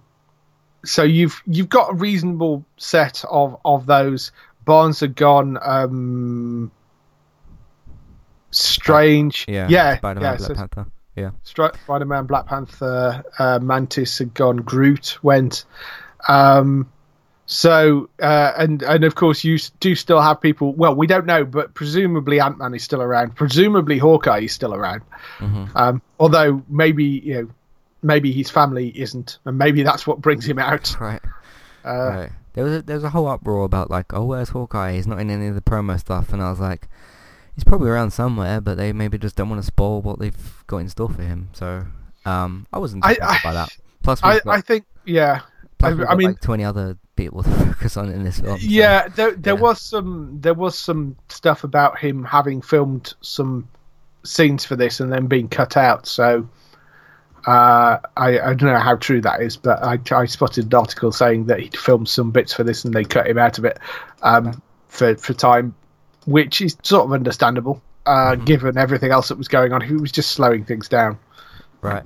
[0.85, 4.31] so you've you've got a reasonable set of of those.
[4.65, 5.59] Barnes had gone.
[5.63, 6.71] Um,
[8.51, 10.37] Strange, Yeah, yeah, Spider-Man, yeah.
[10.39, 10.87] Black So Panther.
[11.15, 11.31] Yeah.
[11.45, 14.59] Spider-Man, Black Panther, uh, Mantis had gone.
[14.59, 15.65] Groot went.
[16.29, 16.91] Um,
[17.47, 20.73] so uh, and and of course you do still have people.
[20.75, 23.35] Well, we don't know, but presumably Ant Man is still around.
[23.37, 25.03] Presumably Hawkeye is still around.
[25.39, 27.49] hmm Um, although maybe you know,
[28.03, 30.95] maybe his family isn't, and maybe that's what brings him out.
[31.01, 31.23] Right.
[31.85, 32.31] Uh, right.
[32.55, 34.95] There was a, there was a whole uproar about like, oh, where's Hawkeye?
[34.95, 36.89] He's not in any of the promo stuff, and I was like,
[37.55, 40.79] he's probably around somewhere, but they maybe just don't want to spoil what they've got
[40.79, 41.51] in store for him.
[41.53, 41.87] So,
[42.25, 43.69] um, I wasn't I- by that.
[44.03, 45.43] Plus, I, got, I think yeah,
[45.79, 48.59] plus I- I mean- like twenty other people to focus on in this film.
[48.59, 49.09] so- yeah.
[49.09, 49.61] There there yeah.
[49.61, 53.69] was some there was some stuff about him having filmed some
[54.23, 56.07] scenes for this and then being cut out.
[56.07, 56.49] So.
[57.47, 61.13] Uh, I, I don't know how true that is, but I, I spotted an article
[61.13, 63.79] saying that he'd filmed some bits for this and they cut him out of it
[64.23, 65.73] um, for for time,
[66.25, 68.47] which is sort of understandable uh, Mhm.
[68.47, 69.81] given everything else that was going on.
[69.81, 71.21] He was just slowing things down,
[71.83, 72.03] Right.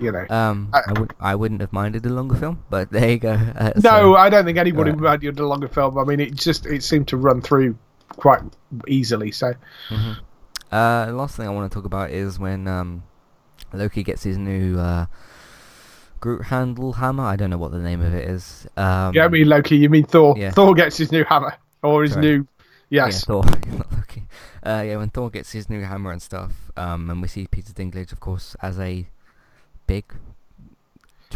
[0.00, 0.26] You know.
[0.30, 3.32] Um, I- I, would I wouldn't have minded a longer film, but there you go.
[3.58, 5.00] Uh, no, so- I don't think anybody Right.
[5.20, 5.98] would mind the longer film.
[5.98, 7.76] I mean, it just it seemed to run through
[8.08, 8.40] quite
[8.86, 9.30] easily.
[9.32, 9.52] So
[9.90, 10.16] Mhm.
[10.70, 13.02] Uh, the last thing I want to talk about is when um,
[13.72, 15.06] Loki gets his new uh,
[16.20, 17.22] Groot handle hammer.
[17.24, 18.66] I don't know what the name of it is.
[18.76, 19.76] Um, yeah, I mean Loki.
[19.76, 20.34] You mean Thor?
[20.36, 20.50] yeah.
[20.50, 22.24] Thor gets his new hammer or his Correct.
[22.24, 22.46] new
[22.90, 23.22] yes.
[23.22, 23.44] Yeah, Thor,
[23.78, 24.24] not Loki.
[24.66, 27.72] Uh, yeah, when Thor gets his new hammer and stuff, um, and we see Peter
[27.72, 29.06] Dinklage, of course, as a
[29.88, 30.04] big.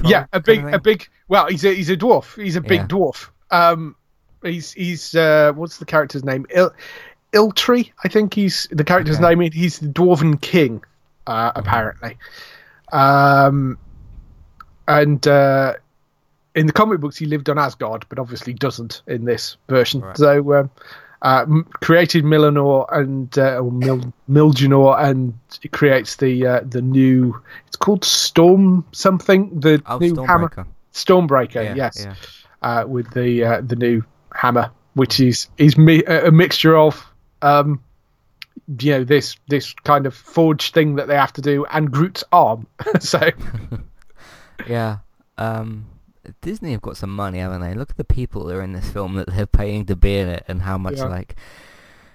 [0.04, 1.08] Yeah, a big, a big.
[1.26, 2.40] Well, he's a he's a dwarf.
[2.40, 2.86] He's a big Yeah.
[2.86, 3.28] dwarf.
[3.50, 3.96] Um,
[4.42, 6.46] he's he's uh, what's the character's name?
[6.54, 6.72] Il
[7.32, 9.34] Iltree, I think he's the character's Okay.
[9.34, 9.50] name.
[9.52, 10.82] He's the dwarven king,
[11.26, 12.16] uh, apparently.
[12.92, 13.78] Um,
[14.86, 15.74] and uh,
[16.54, 20.00] in the comic books he lived on Asgard, but obviously doesn't in this version.
[20.02, 20.16] Right.
[20.16, 20.70] So um,
[21.22, 21.46] uh,
[21.80, 27.40] created Milanor and uh, Mil- Milgenor, and it creates the uh, the new.
[27.68, 29.60] It's called Storm something.
[29.60, 30.66] The Oh, new hammer Stormbreaker.
[30.92, 31.64] Stormbreaker.
[31.64, 32.14] Yeah, yes, yeah.
[32.60, 34.04] uh, with the uh, the new
[34.34, 37.02] hammer, which is is mi- a a mixture of.
[37.40, 37.82] Um,
[38.78, 42.22] you know this this kind of forge thing that they have to do, and Groot's
[42.32, 42.66] arm.
[43.00, 43.18] so
[44.68, 44.98] Yeah.
[45.38, 45.86] Um,
[46.40, 47.74] Disney have got some money, haven't they?
[47.74, 50.28] Look at the people that are in this film that they're paying to be in
[50.28, 51.04] it, and how much Yeah.
[51.06, 51.34] like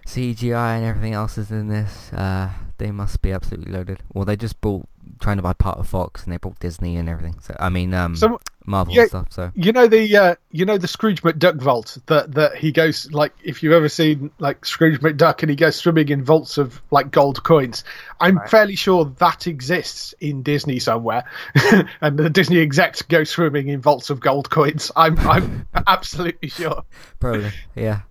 [0.05, 2.11] CGI and everything else is in this.
[2.13, 3.99] Uh, they must be absolutely loaded.
[4.13, 4.87] Well, they just bought
[5.19, 7.39] trying to buy part of Fox, and they bought Disney and everything.
[7.41, 8.37] So I mean, um, Some-
[8.67, 9.27] Marvel yeah, stuff.
[9.31, 13.09] So You know the uh, you know the Scrooge McDuck vault that that he goes
[13.11, 16.81] like if you've ever seen like Scrooge McDuck and he goes swimming in vaults of
[16.91, 17.83] like gold coins.
[18.19, 18.49] I'm Right.
[18.49, 21.23] fairly sure that exists in Disney somewhere,
[22.01, 24.91] and the Disney execs go swimming in vaults of gold coins.
[24.95, 26.83] I'm I'm absolutely sure.
[27.19, 28.01] Probably, yeah.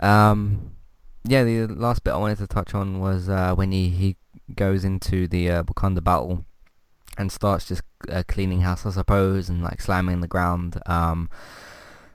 [0.00, 0.72] Um,
[1.24, 4.16] yeah, the last bit I wanted to touch on was uh, when he, he
[4.54, 6.44] goes into the uh, Wakanda battle
[7.18, 10.80] and starts just uh, cleaning house, I suppose, and like slamming the ground.
[10.86, 11.28] Um,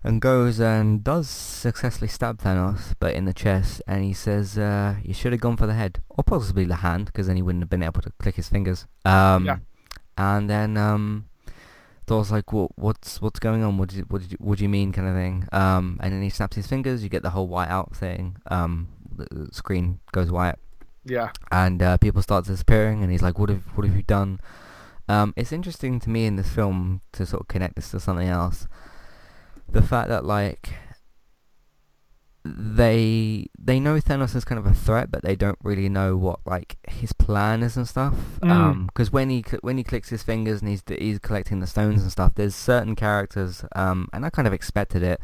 [0.04, 4.96] and goes and does successfully stab Thanos, but in the chest, and he says, uh,
[5.04, 7.64] "You should have gone for the head, or possibly the hand, because then he wouldn't
[7.64, 9.58] have been able to click his fingers." Um, Yeah.
[10.18, 11.26] And then um,
[12.06, 12.72] Thor's like, "What?
[12.76, 13.80] What's what's going on?
[13.80, 15.48] What did you, what did you, what do you mean?" kind of thing.
[15.52, 17.02] Um, and then he snaps his fingers.
[17.04, 18.38] You get the whole white out thing.
[18.48, 20.56] Um, the, the screen goes white,
[21.04, 23.02] Yeah, and uh, people start disappearing.
[23.02, 24.40] And he's like, "What have what have you done?"
[25.08, 28.28] Um, it's interesting to me in this film to sort of connect this to something
[28.28, 28.68] else.
[29.72, 30.74] The fact that like
[32.48, 36.40] they they know Thanos is kind of a threat, but they don't really know what
[36.46, 38.14] like his plan is and stuff.
[38.42, 38.50] Mm.
[38.52, 41.68] Um when he cl- when he clicks his fingers and he's d- he's collecting the
[41.68, 45.20] stones and stuff, there's certain characters, um, and I kind of expected it.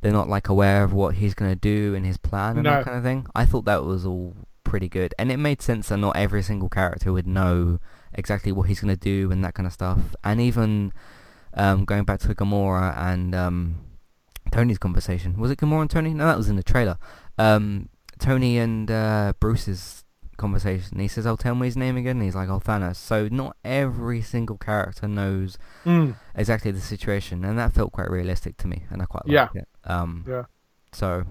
[0.00, 2.70] They're not like aware of what he's gonna do and his plan and No.
[2.70, 3.26] that kind of thing.
[3.34, 6.68] I thought that was all pretty good, and it made sense that not every single
[6.68, 7.78] character would know
[8.16, 9.98] exactly what he's gonna do and that kind of stuff.
[10.24, 10.92] And even
[11.54, 13.76] um, going back to Gamora and um,
[14.50, 15.38] Tony's conversation.
[15.38, 16.12] Was it Gamora and Tony?
[16.14, 16.98] No, that was in the trailer.
[17.38, 17.88] Um,
[18.18, 20.04] Tony and uh, Bruce's
[20.36, 20.98] conversation.
[20.98, 23.28] He says, "I'll "Oh, tell me his name again." And he's like, "Oh, Thanos." So
[23.30, 26.14] not every single character knows Mm.
[26.34, 29.42] exactly the situation, and that felt quite realistic to me, and I quite Yeah.
[29.42, 29.68] liked it.
[29.84, 30.42] Um, Yeah.
[30.92, 31.24] So,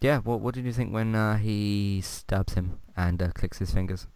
[0.00, 0.18] yeah.
[0.18, 4.06] What What did you think when uh, he stabs him and uh, clicks his fingers?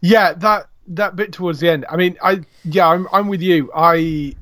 [0.00, 1.84] Yeah, that that bit towards the end.
[1.88, 3.70] I mean, I yeah, I'm I'm with you.
[3.74, 4.34] I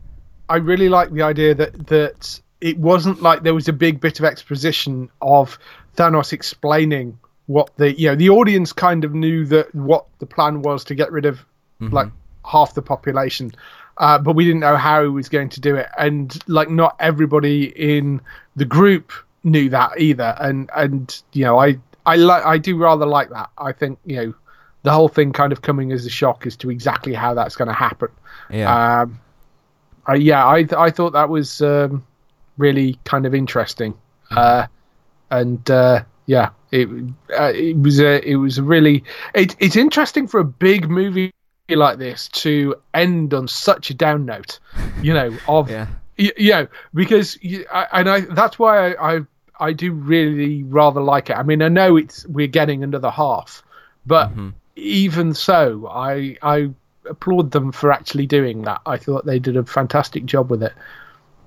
[0.49, 4.19] I really like the idea that that it wasn't like there was a big bit
[4.19, 5.59] of exposition of
[5.97, 10.63] Thanos explaining what the you know the audience kind of knew that what the plan
[10.63, 11.45] was to get rid of
[11.81, 11.93] Mhm.
[11.93, 12.09] like
[12.45, 13.53] half the population.
[13.97, 16.95] Uh, but we didn't know how he was going to do it, and like not
[17.01, 18.21] everybody in
[18.57, 19.13] the group
[19.45, 20.37] knew that either.
[20.41, 23.51] And and you know, I I like I do rather like that.
[23.59, 24.35] I think you know
[24.83, 27.69] the whole thing kind of coming as a shock as to exactly how that's going
[27.69, 28.09] to happen.
[28.51, 29.01] Yeah.
[29.03, 29.21] Um,
[30.07, 32.05] I, yeah, I I thought that was um,
[32.57, 33.95] really kind of interesting,
[34.31, 34.67] uh,
[35.31, 36.89] and uh, yeah, it
[37.39, 39.05] uh, it was a it was a really
[39.35, 41.33] it, it's interesting for a big movie
[41.69, 44.59] like this to end on such a down note,
[45.03, 45.87] you know, of yeah.
[46.19, 49.21] y- you know because you, I, and I that's why I, I
[49.61, 51.37] I do really rather like it.
[51.37, 53.63] I mean, I know it's we're getting another half,
[54.07, 54.55] but Mhm.
[54.81, 56.71] Even so, I I
[57.09, 58.81] applaud them for actually doing that.
[58.87, 60.73] I thought they did a fantastic job with it.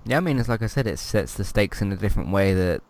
[0.06, 2.54] Yeah, I mean, it's like I said, it sets the stakes in a different way
[2.54, 2.82] that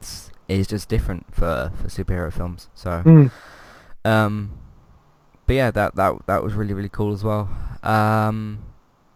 [0.48, 2.70] is just different for, for superhero films.
[2.74, 3.32] So, Mm.
[4.06, 4.52] um,
[5.46, 7.50] but yeah, that that that was really really cool as well.
[7.84, 8.64] Um,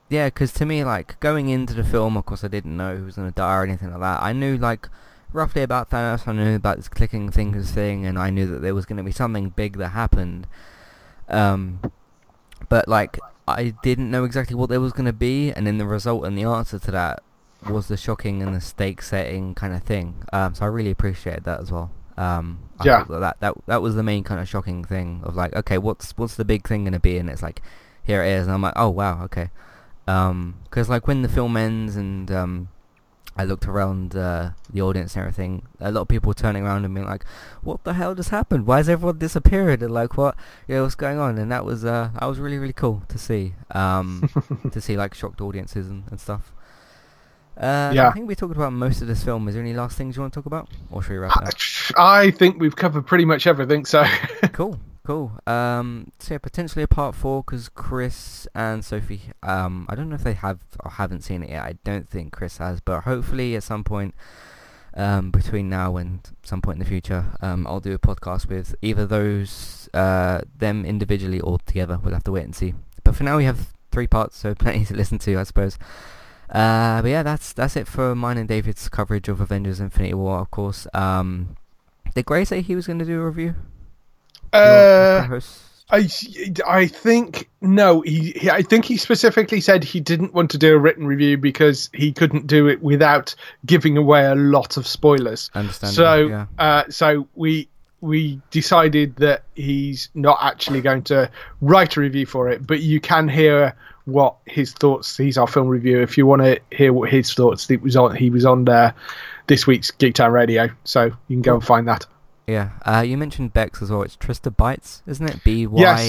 [0.09, 3.05] yeah, because to me, like going into the film, of course, I didn't know who
[3.05, 4.21] was gonna die or anything like that.
[4.21, 4.89] I knew like
[5.33, 6.27] roughly about Thanos.
[6.27, 9.11] I knew about this clicking fingers thing, and I knew that there was gonna be
[9.11, 10.47] something big that happened.
[11.29, 11.79] Um,
[12.69, 16.25] but like I didn't know exactly what there was gonna be, and then the result
[16.25, 17.23] and the answer to that
[17.69, 20.15] was the shocking and the stake setting kind of thing.
[20.31, 21.91] Um, so I really appreciated that as well.
[22.17, 23.03] Um, I Yeah.
[23.07, 26.11] that, that that that was the main kind of shocking thing of like, okay, what's
[26.17, 27.17] what's the big thing gonna be?
[27.17, 27.61] And it's like,
[28.03, 29.49] here it is, and I'm like, oh wow, okay.
[30.07, 32.69] Um 'cause like when the film ends and um,
[33.37, 36.85] I looked around uh, the audience and everything, a lot of people were turning around
[36.85, 37.23] and being like,
[37.61, 38.65] what the hell just happened?
[38.65, 39.83] Why has everyone disappeared?
[39.83, 40.35] And like, what?
[40.67, 41.37] Yeah, what's going on?
[41.37, 43.53] And that was uh, that was really really cool to see.
[43.71, 44.29] Um,
[44.71, 46.51] to see like shocked audiences and, and stuff.
[47.55, 48.09] Uh, Yeah.
[48.09, 49.47] I think we talked about most of this film.
[49.47, 51.47] Is there any last things you want to talk about, or should we wrap it
[51.47, 51.53] up?
[51.97, 53.85] I think we've covered pretty much everything.
[53.85, 54.03] So
[54.53, 55.39] cool, Cool.
[55.47, 59.21] Um, so yeah, potentially a part four because Chris and Sophie.
[59.41, 61.63] Um, I don't know if they have or haven't seen it yet.
[61.63, 64.13] I don't think Chris has, but hopefully at some point,
[64.95, 68.75] um, between now and some point in the future, um, I'll do a podcast with
[68.81, 71.97] either those, uh, them individually or together.
[72.03, 72.73] We'll have to wait and see.
[73.05, 75.77] But for now, we have three parts, so plenty to listen to, I suppose.
[76.49, 80.39] Uh, but yeah, that's that's it for mine and David's coverage of Avengers: Infinity War.
[80.39, 80.85] Of course.
[80.93, 81.55] Um,
[82.13, 83.55] did Gray say he was going to do a review?
[84.53, 85.39] Uh,
[85.89, 86.09] I,
[86.67, 88.01] I think no.
[88.01, 91.37] He, he, I think he specifically said he didn't want to do a written review
[91.37, 93.33] because he couldn't do it without
[93.65, 95.49] giving away a lot of spoilers.
[95.53, 95.93] Understand.
[95.93, 96.45] So, yeah.
[96.59, 97.69] uh, so we
[98.01, 101.31] we decided that he's not actually going to
[101.61, 103.73] write a review for it, but you can hear
[104.05, 105.17] what his thoughts.
[105.17, 106.01] He's our film review.
[106.01, 108.15] If you want to hear what his thoughts, it was on.
[108.15, 108.93] He was on there
[109.47, 112.05] this week's Geektown Radio, so you can go and find that.
[112.47, 112.69] Yeah.
[112.85, 114.01] Uh, you mentioned Bex as well.
[114.03, 115.43] It's Trista Bytes, isn't it?
[115.43, 115.81] B Y.
[115.81, 116.01] Yes.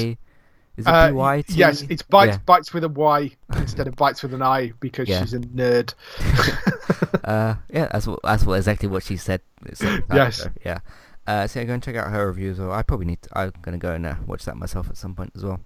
[0.76, 1.54] Is it Uh, B Y T?
[1.54, 2.38] Yes, it's bytes Yeah.
[2.46, 5.20] bytes with a Y instead of bites with an I because Yeah.
[5.22, 5.94] she's a nerd.
[7.24, 9.40] uh, yeah, that's what that's what exactly what she said.
[9.64, 10.36] Like Yes.
[10.36, 10.78] so, yeah.
[11.26, 12.60] Uh, so yeah, go and check out her reviews.
[12.60, 13.22] Or I probably need.
[13.22, 15.60] To, I'm gonna go and uh, watch that myself at some point as well.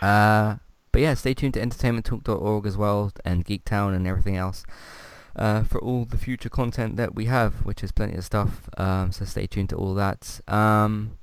[0.00, 0.56] Uh,
[0.92, 4.64] but yeah, stay tuned to entertainmenttalk.org as well and Geektown and everything else.
[5.34, 8.68] Uh, for all the future content that we have, which is plenty of stuff.
[8.76, 10.40] Um, so stay tuned to all that.
[10.46, 11.18] Um,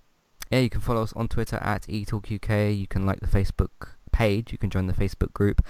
[0.49, 2.75] yeah, you can follow us on Twitter at eTalkUK.
[2.77, 4.51] You can like the Facebook page.
[4.51, 5.63] You can join the Facebook group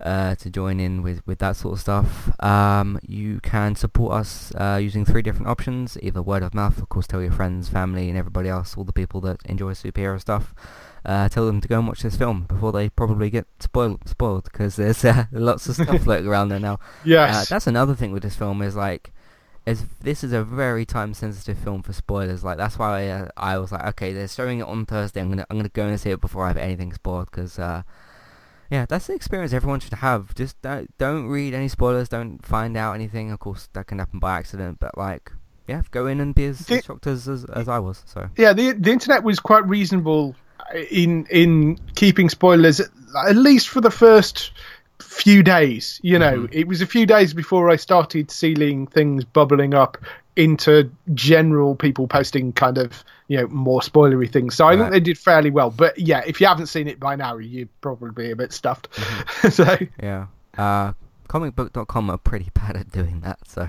[0.00, 2.42] uh, to join in with, with that sort of stuff.
[2.42, 6.88] Um, you can support us uh, using three different options, either word of mouth, of
[6.88, 10.54] course, tell your friends, family, and everybody else, all the people that enjoy superhero stuff.
[11.04, 14.44] Uh, tell them to go and watch this film before they probably get spoiled spoiled
[14.44, 16.78] because there's uh, lots of stuff floating around there now.
[17.40, 19.12] Uh, that's another thing with this film is like,
[19.64, 22.42] is this is a very time sensitive film for spoilers.
[22.44, 25.20] Like that's why I, uh, I was like, okay, they're showing it on Thursday.
[25.20, 27.82] I'm gonna I'm gonna go and see it before I have anything spoiled because uh,
[28.70, 30.34] yeah, that's the experience everyone should have.
[30.34, 32.08] Just don't don't read any spoilers.
[32.08, 33.30] Don't find out anything.
[33.30, 34.78] Of course, that can happen by accident.
[34.80, 35.32] But like,
[35.66, 38.02] yeah, go in and be as, The- as shocked as, as as I was.
[38.06, 38.52] So yeah.
[38.52, 40.34] The the internet was quite reasonable
[40.90, 44.52] in in keeping spoilers at least for the first
[45.00, 46.00] few days.
[46.02, 46.48] You know, Mhm.
[46.52, 49.96] it was a few days before I started seeing things bubbling up
[50.36, 54.54] into general people posting kind of you know more spoilery things.
[54.54, 55.70] So I think they did fairly well.
[55.70, 58.88] But yeah, if you haven't seen it by now, you're probably be a bit stuffed.
[59.50, 60.92] so yeah, uh,
[61.28, 63.38] comicbook.com are pretty bad at doing that.
[63.48, 63.68] So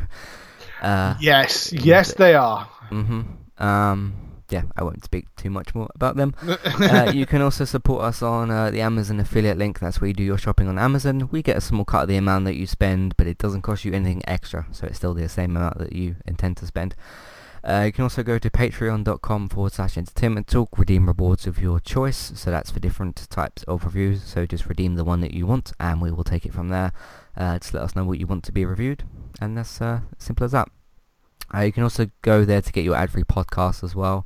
[0.81, 2.69] uh, yes, yes, they are.
[2.91, 3.63] Mm-hmm.
[3.63, 4.13] Um,
[4.49, 6.35] yeah, I won't speak too much more about them.
[6.65, 9.79] uh, you can also support us on uh, the Amazon affiliate link.
[9.79, 11.29] That's where you do your shopping on Amazon.
[11.31, 13.85] We get a small cut of the amount that you spend, but it doesn't cost
[13.85, 16.95] you anything extra, so it's still the same amount that you intend to spend.
[17.63, 21.79] Uh, you can also go to patreon.com forward slash entertainment talk, redeem rewards of your
[21.79, 22.31] choice.
[22.35, 24.23] So that's for different types of reviews.
[24.23, 26.93] So just redeem the one that you want, and we will take it from there.
[27.35, 29.03] Uh, just let us know what you want to be reviewed,
[29.41, 30.69] and that's uh, simple as that.
[31.53, 34.25] Uh, you can also go there to get your ad-free podcast as well.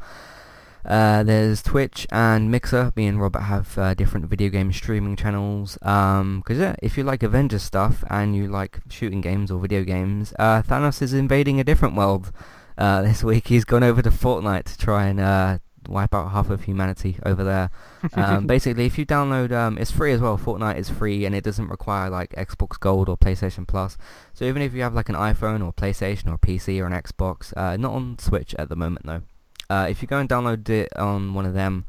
[0.86, 2.92] Uh, there's Twitch and Mixer.
[2.98, 5.78] Me and Robert have uh, different video game streaming channels.
[5.82, 9.84] Um 'cause yeah, if you like Avengers stuff and you like shooting games or video
[9.86, 12.34] games, uh, Thanos is invading a different world
[12.78, 13.48] uh, this week.
[13.48, 17.44] He's gone over to Fortnite to try and uh, wipe out half of humanity over
[17.44, 17.70] there.
[18.16, 20.38] Um, basically, if you download, um, it's free as well.
[20.38, 23.98] Fortnite is free and it doesn't require like Xbox Gold or PlayStation Plus.
[24.34, 27.56] So even if you have like an iPhone or PlayStation or PC or an Xbox,
[27.58, 29.22] uh, not on Switch at the moment though.
[29.70, 31.86] Uh, if you go and download it on one of them,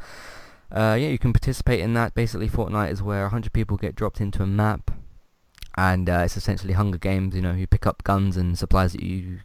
[0.71, 2.15] uh, yeah, you can participate in that.
[2.15, 4.91] Basically, Fortnite is where 100 people get dropped into a map,
[5.77, 7.35] and uh, it's essentially Hunger Games.
[7.35, 9.41] You know, you pick up guns and supplies that you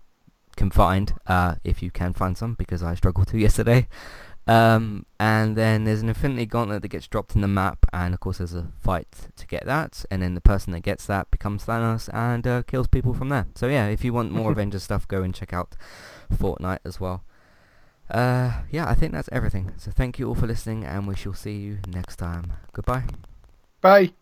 [0.55, 3.87] can find, uh, if you can find some, because I struggled to yesterday.
[4.47, 8.19] Um, and then there's an Infinity Gauntlet that gets dropped in the map, and of
[8.19, 11.65] course there's a fight to get that, and then the person that gets that becomes
[11.65, 13.47] Thanos and uh, kills people from there.
[13.55, 15.75] So yeah, if you want more Avengers stuff, go and check out
[16.33, 17.23] Fortnite as well.
[18.09, 19.71] Uh, yeah, I think that's everything.
[19.77, 22.53] So thank you all for listening, and we shall see you next time.
[22.73, 23.03] Goodbye.
[23.81, 24.13] Bye.